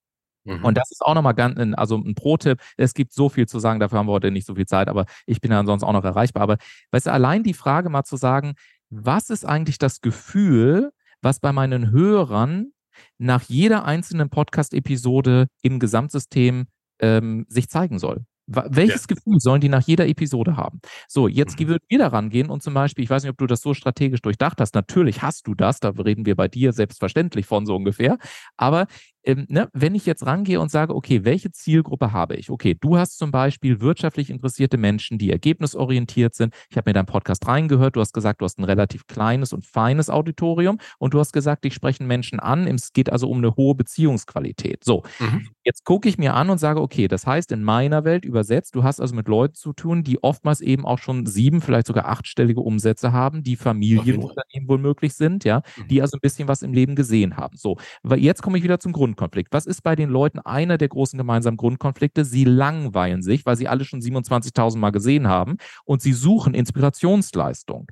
[0.45, 0.65] Mhm.
[0.65, 2.61] Und das ist auch nochmal ganz, also ein Pro-Tipp.
[2.77, 5.07] Es gibt so viel zu sagen, dafür haben wir heute nicht so viel Zeit, aber
[5.27, 6.43] ich bin ja ansonsten auch noch erreichbar.
[6.43, 6.59] Aber
[6.91, 8.55] weißt du, allein die Frage mal zu sagen,
[8.91, 12.73] was ist eigentlich das Gefühl, was bei meinen Hörern
[13.19, 16.67] nach jeder einzelnen Podcast-Episode im Gesamtsystem
[17.01, 18.25] ähm, sich zeigen soll?
[18.47, 19.15] Welches ja.
[19.15, 20.81] Gefühl sollen die nach jeder Episode haben?
[21.09, 21.69] So, jetzt mhm.
[21.69, 24.21] würden wir daran gehen und zum Beispiel, ich weiß nicht, ob du das so strategisch
[24.23, 24.75] durchdacht hast.
[24.75, 28.19] Natürlich hast du das, da reden wir bei dir selbstverständlich von so ungefähr.
[28.57, 28.87] Aber
[29.25, 32.51] ähm, ne, wenn ich jetzt rangehe und sage, okay, welche Zielgruppe habe ich?
[32.51, 36.55] Okay, du hast zum Beispiel wirtschaftlich interessierte Menschen, die ergebnisorientiert sind.
[36.71, 37.97] Ich habe mir deinen Podcast reingehört.
[37.97, 41.65] Du hast gesagt, du hast ein relativ kleines und feines Auditorium und du hast gesagt,
[41.65, 42.67] ich spreche Menschen an.
[42.67, 44.85] Es geht also um eine hohe Beziehungsqualität.
[44.85, 45.49] So, mhm.
[45.65, 48.83] jetzt gucke ich mir an und sage, okay, das heißt in meiner Welt übersetzt, du
[48.83, 52.61] hast also mit Leuten zu tun, die oftmals eben auch schon sieben, vielleicht sogar achtstellige
[52.61, 55.89] Umsätze haben, die Familienunternehmen womöglich sind, ja, mhm.
[55.89, 57.57] die also ein bisschen was im Leben gesehen haben.
[57.57, 59.53] So, weil jetzt komme ich wieder zum Grund Grundkonflikt.
[59.53, 62.25] Was ist bei den Leuten einer der großen gemeinsamen Grundkonflikte?
[62.25, 67.87] Sie langweilen sich, weil sie alle schon 27.000 Mal gesehen haben und sie suchen Inspirationsleistung.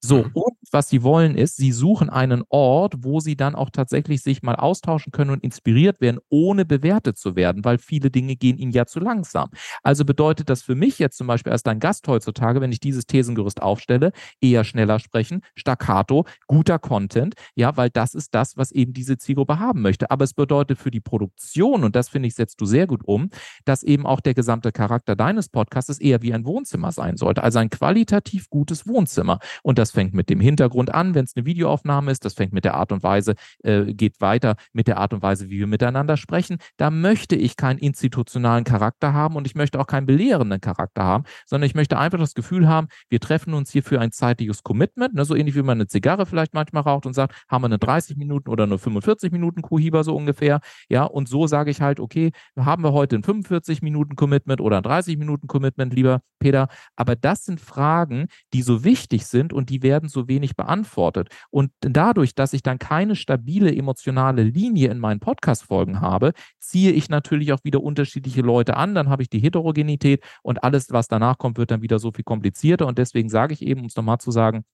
[0.00, 0.30] So, mhm.
[0.34, 4.42] und was sie wollen ist, sie suchen einen Ort, wo sie dann auch tatsächlich sich
[4.42, 8.72] mal austauschen können und inspiriert werden, ohne bewertet zu werden, weil viele Dinge gehen ihnen
[8.72, 9.50] ja zu langsam.
[9.82, 13.06] Also bedeutet das für mich jetzt zum Beispiel als dein Gast heutzutage, wenn ich dieses
[13.06, 18.92] Thesengerüst aufstelle, eher schneller sprechen, staccato, guter Content, ja, weil das ist das, was eben
[18.92, 20.10] diese Zielgruppe haben möchte.
[20.10, 23.30] Aber es bedeutet für die Produktion, und das finde ich, setzt du sehr gut um,
[23.64, 27.58] dass eben auch der gesamte Charakter deines Podcasts eher wie ein Wohnzimmer sein sollte, also
[27.58, 29.38] ein qualitativ gutes Wohnzimmer.
[29.62, 32.22] Und das das fängt mit dem Hintergrund an, wenn es eine Videoaufnahme ist.
[32.24, 33.34] Das fängt mit der Art und Weise,
[33.64, 36.58] äh, geht weiter mit der Art und Weise, wie wir miteinander sprechen.
[36.76, 41.24] Da möchte ich keinen institutionalen Charakter haben und ich möchte auch keinen belehrenden Charakter haben,
[41.46, 45.14] sondern ich möchte einfach das Gefühl haben, wir treffen uns hier für ein zeitliches Commitment,
[45.14, 47.78] ne, so ähnlich wie man eine Zigarre vielleicht manchmal raucht und sagt, haben wir eine
[47.78, 50.60] 30 Minuten oder eine 45 Minuten Kuhiba so ungefähr.
[50.90, 54.78] Ja, und so sage ich halt, okay, haben wir heute ein 45 Minuten Commitment oder
[54.78, 56.68] ein 30 Minuten Commitment, lieber Peter.
[56.94, 61.28] Aber das sind Fragen, die so wichtig sind und die die werden so wenig beantwortet.
[61.50, 67.08] Und dadurch, dass ich dann keine stabile emotionale Linie in meinen Podcast-Folgen habe, ziehe ich
[67.08, 68.94] natürlich auch wieder unterschiedliche Leute an.
[68.94, 72.24] Dann habe ich die Heterogenität und alles, was danach kommt, wird dann wieder so viel
[72.24, 72.86] komplizierter.
[72.86, 74.64] Und deswegen sage ich eben, um es nochmal zu sagen,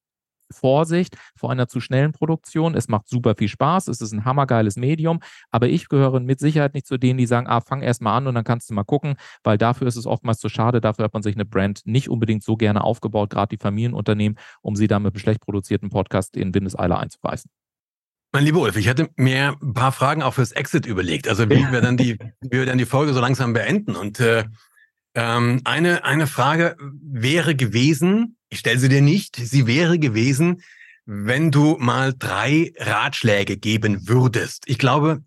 [0.50, 2.74] Vorsicht vor einer zu schnellen Produktion.
[2.74, 5.20] Es macht super viel Spaß, es ist ein hammergeiles Medium,
[5.50, 8.26] aber ich gehöre mit Sicherheit nicht zu denen, die sagen, ah, fang erst mal an
[8.26, 11.14] und dann kannst du mal gucken, weil dafür ist es oftmals zu schade, dafür hat
[11.14, 15.02] man sich eine Brand nicht unbedingt so gerne aufgebaut, gerade die Familienunternehmen, um sie dann
[15.02, 17.50] mit einem schlecht produzierten Podcast in Windeseile einzureißen.
[18.32, 21.70] Mein lieber Ulf, ich hätte mir ein paar Fragen auch fürs Exit überlegt, also wie
[21.70, 23.96] wir dann die, wie wir dann die Folge so langsam beenden.
[23.96, 24.44] Und äh,
[25.16, 30.62] Ähm, eine, eine Frage wäre gewesen, ich stelle sie dir nicht, sie wäre gewesen,
[31.06, 34.62] wenn du mal drei Ratschläge geben würdest.
[34.66, 35.22] Ich glaube,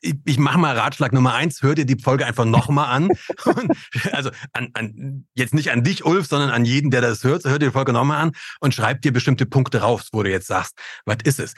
[0.00, 3.08] ich, ich mache mal Ratschlag Nummer eins, hör dir die Folge einfach nochmal an.
[4.12, 7.60] also an, an, jetzt nicht an dich, Ulf, sondern an jeden, der das hört, hör
[7.60, 10.76] dir die Folge nochmal an und schreib dir bestimmte Punkte raus, wo du jetzt sagst,
[11.04, 11.54] was ist es?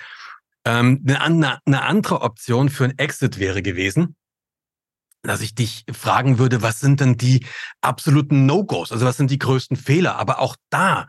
[0.66, 4.14] Ähm, eine, eine andere Option für ein Exit wäre gewesen,
[5.22, 7.44] dass ich dich fragen würde, was sind denn die
[7.80, 8.92] absoluten No-Gos?
[8.92, 10.16] Also was sind die größten Fehler?
[10.16, 11.08] Aber auch da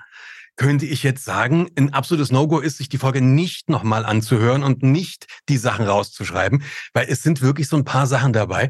[0.56, 4.84] könnte ich jetzt sagen, ein absolutes No-Go ist, sich die Folge nicht nochmal anzuhören und
[4.84, 8.70] nicht die Sachen rauszuschreiben, weil es sind wirklich so ein paar Sachen dabei.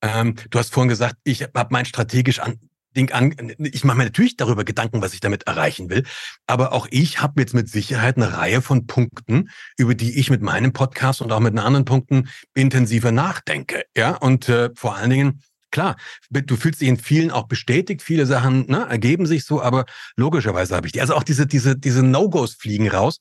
[0.00, 2.60] Ähm, du hast vorhin gesagt, ich habe mein strategisch an,
[2.96, 3.34] Ding an.
[3.58, 6.04] Ich mache mir natürlich darüber Gedanken, was ich damit erreichen will.
[6.46, 10.42] Aber auch ich habe jetzt mit Sicherheit eine Reihe von Punkten, über die ich mit
[10.42, 13.84] meinem Podcast und auch mit anderen Punkten intensiver nachdenke.
[13.96, 15.40] Ja, und äh, vor allen Dingen
[15.74, 15.96] klar,
[16.30, 20.76] du fühlst dich in vielen auch bestätigt, viele Sachen ne, ergeben sich so, aber logischerweise
[20.76, 21.00] habe ich die.
[21.00, 23.20] Also auch diese, diese, diese No-Gos fliegen raus.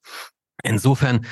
[0.64, 1.26] Insofern,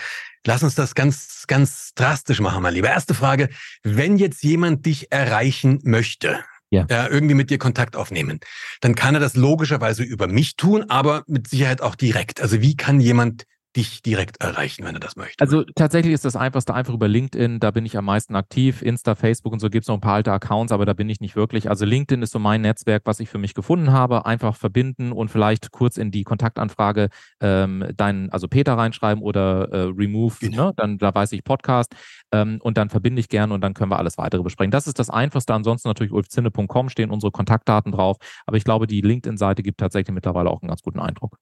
[0.46, 2.90] lass uns das ganz, ganz drastisch machen, mein Lieber.
[2.90, 3.50] Erste Frage,
[3.84, 6.86] wenn jetzt jemand dich erreichen möchte, ja.
[6.90, 7.08] ja.
[7.08, 8.40] irgendwie mit dir Kontakt aufnehmen,
[8.80, 12.42] dann kann er das logischerweise über mich tun, aber mit Sicherheit auch direkt.
[12.42, 13.46] Also wie kann jemand
[13.76, 15.42] dich direkt erreichen, wenn er das möchte?
[15.42, 18.82] Also tatsächlich ist das einfachste einfach über LinkedIn, da bin ich am meisten aktiv.
[18.82, 21.20] Insta, Facebook und so gibt es noch ein paar alte Accounts, aber da bin ich
[21.20, 21.70] nicht wirklich.
[21.70, 24.26] Also LinkedIn ist so mein Netzwerk, was ich für mich gefunden habe.
[24.26, 27.10] Einfach verbinden und vielleicht kurz in die Kontaktanfrage
[27.40, 30.68] ähm, deinen, also Peter reinschreiben oder äh, Remove, genau.
[30.68, 30.74] ne?
[30.76, 31.96] dann da weiß ich Podcast
[32.32, 34.72] ähm, und dann verbinde ich gerne und dann können wir alles weitere besprechen.
[34.72, 35.54] Das ist das Einfachste.
[35.54, 38.18] Ansonsten natürlich ulfzinne.com stehen unsere Kontaktdaten drauf.
[38.46, 41.38] Aber ich glaube, die LinkedIn-Seite gibt tatsächlich mittlerweile auch einen ganz guten Eindruck.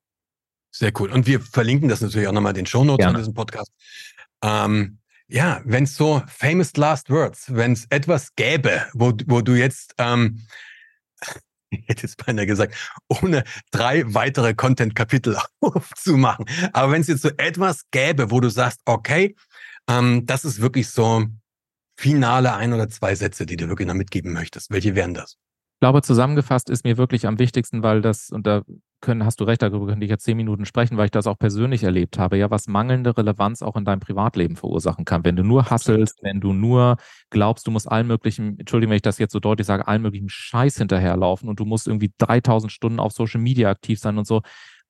[0.71, 1.11] Sehr cool.
[1.11, 3.71] Und wir verlinken das natürlich auch nochmal in den Shownotes von diesem Podcast.
[4.43, 9.53] Ähm, ja, wenn es so famous last words, wenn es etwas gäbe, wo, wo du
[9.53, 10.41] jetzt, ähm,
[11.69, 12.75] ich hätte jetzt beinahe gesagt,
[13.07, 18.81] ohne drei weitere Content-Kapitel aufzumachen, aber wenn es jetzt so etwas gäbe, wo du sagst,
[18.85, 19.35] okay,
[19.87, 21.25] ähm, das ist wirklich so
[21.95, 25.37] finale ein oder zwei Sätze, die du wirklich noch mitgeben möchtest, welche wären das?
[25.75, 28.63] Ich glaube, zusammengefasst ist mir wirklich am wichtigsten, weil das, und da
[29.01, 31.37] können, hast du recht, darüber könnte ich jetzt zehn Minuten sprechen, weil ich das auch
[31.37, 35.23] persönlich erlebt habe, ja, was mangelnde Relevanz auch in deinem Privatleben verursachen kann.
[35.23, 36.97] Wenn du nur hasselst, wenn du nur
[37.29, 40.29] glaubst, du musst allen möglichen, Entschuldigung, wenn ich das jetzt so deutlich sage, allen möglichen
[40.29, 44.41] Scheiß hinterherlaufen und du musst irgendwie 3000 Stunden auf Social Media aktiv sein und so.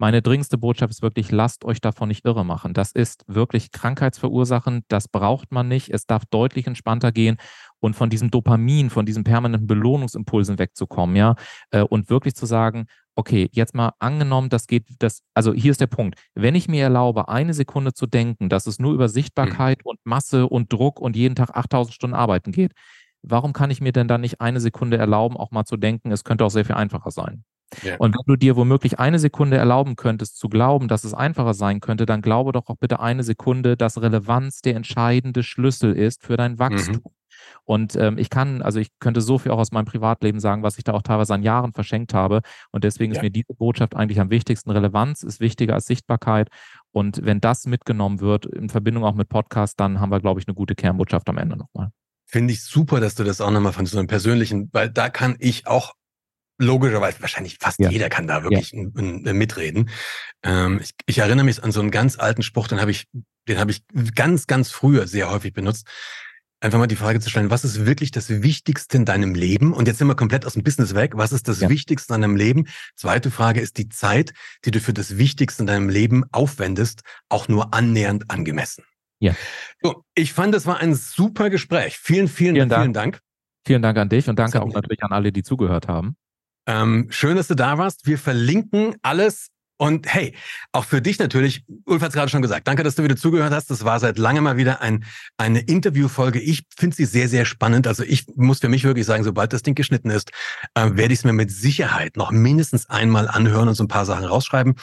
[0.01, 2.73] Meine dringendste Botschaft ist wirklich, lasst euch davon nicht irre machen.
[2.73, 5.89] Das ist wirklich krankheitsverursachend, das braucht man nicht.
[5.89, 7.35] Es darf deutlich entspannter gehen
[7.81, 11.35] und von diesem Dopamin, von diesen permanenten Belohnungsimpulsen wegzukommen, ja,
[11.71, 12.85] äh, und wirklich zu sagen,
[13.19, 16.17] okay, jetzt mal angenommen, das geht, das, also hier ist der Punkt.
[16.35, 19.89] Wenn ich mir erlaube, eine Sekunde zu denken, dass es nur über Sichtbarkeit mhm.
[19.89, 22.71] und Masse und Druck und jeden Tag 8000 Stunden arbeiten geht,
[23.21, 26.23] warum kann ich mir denn dann nicht eine Sekunde erlauben, auch mal zu denken, es
[26.23, 27.43] könnte auch sehr viel einfacher sein?
[27.83, 27.97] Ja.
[27.97, 31.81] Und wenn du dir womöglich eine Sekunde erlauben könntest, zu glauben, dass es einfacher sein
[31.81, 36.37] könnte, dann glaube doch auch bitte eine Sekunde, dass Relevanz der entscheidende Schlüssel ist für
[36.37, 37.03] dein Wachstum.
[37.05, 37.18] Mhm.
[37.63, 40.77] Und ähm, ich kann, also ich könnte so viel auch aus meinem Privatleben sagen, was
[40.77, 42.41] ich da auch teilweise an Jahren verschenkt habe.
[42.71, 43.19] Und deswegen ja.
[43.19, 44.71] ist mir diese Botschaft eigentlich am wichtigsten.
[44.71, 46.49] Relevanz ist wichtiger als Sichtbarkeit.
[46.91, 50.47] Und wenn das mitgenommen wird, in Verbindung auch mit Podcast, dann haben wir, glaube ich,
[50.47, 51.89] eine gute Kernbotschaft am Ende nochmal.
[52.25, 55.35] Finde ich super, dass du das auch nochmal von so einem persönlichen, weil da kann
[55.39, 55.93] ich auch
[56.59, 57.89] logischerweise, wahrscheinlich fast ja.
[57.89, 59.33] jeder kann da wirklich ja.
[59.33, 59.89] mitreden.
[60.43, 63.05] Ähm, ich, ich, erinnere mich an so einen ganz alten Spruch, den habe ich,
[63.47, 63.83] den habe ich
[64.13, 65.87] ganz, ganz früher sehr häufig benutzt
[66.61, 69.73] einfach mal die Frage zu stellen, was ist wirklich das Wichtigste in deinem Leben?
[69.73, 71.13] Und jetzt sind wir komplett aus dem Business weg.
[71.15, 71.69] Was ist das ja.
[71.69, 72.67] Wichtigste in deinem Leben?
[72.95, 74.33] Zweite Frage ist die Zeit,
[74.65, 78.83] die du für das Wichtigste in deinem Leben aufwendest, auch nur annähernd angemessen.
[79.19, 79.35] Ja.
[79.81, 81.97] So, ich fand, das war ein super Gespräch.
[81.97, 82.81] Vielen, vielen, vielen Dank.
[82.81, 83.19] Vielen Dank,
[83.65, 86.15] vielen Dank an dich und danke auch natürlich an alle, die zugehört haben.
[86.67, 88.05] Ähm, schön, dass du da warst.
[88.05, 89.49] Wir verlinken alles
[89.81, 90.35] und hey,
[90.73, 93.53] auch für dich natürlich, Ulf hat es gerade schon gesagt, danke, dass du wieder zugehört
[93.53, 93.71] hast.
[93.71, 95.05] Das war seit langem mal wieder ein,
[95.37, 96.41] eine Interviewfolge.
[96.41, 97.87] Ich finde sie sehr, sehr spannend.
[97.87, 100.31] Also ich muss für mich wirklich sagen, sobald das Ding geschnitten ist,
[100.73, 104.05] äh, werde ich es mir mit Sicherheit noch mindestens einmal anhören und so ein paar
[104.05, 104.75] Sachen rausschreiben.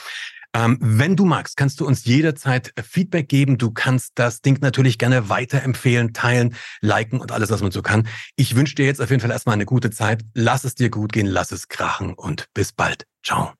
[0.55, 3.59] Ähm, wenn du magst, kannst du uns jederzeit Feedback geben.
[3.59, 8.09] Du kannst das Ding natürlich gerne weiterempfehlen, teilen, liken und alles, was man so kann.
[8.37, 10.23] Ich wünsche dir jetzt auf jeden Fall erstmal eine gute Zeit.
[10.33, 13.05] Lass es dir gut gehen, lass es krachen und bis bald.
[13.23, 13.53] Ciao.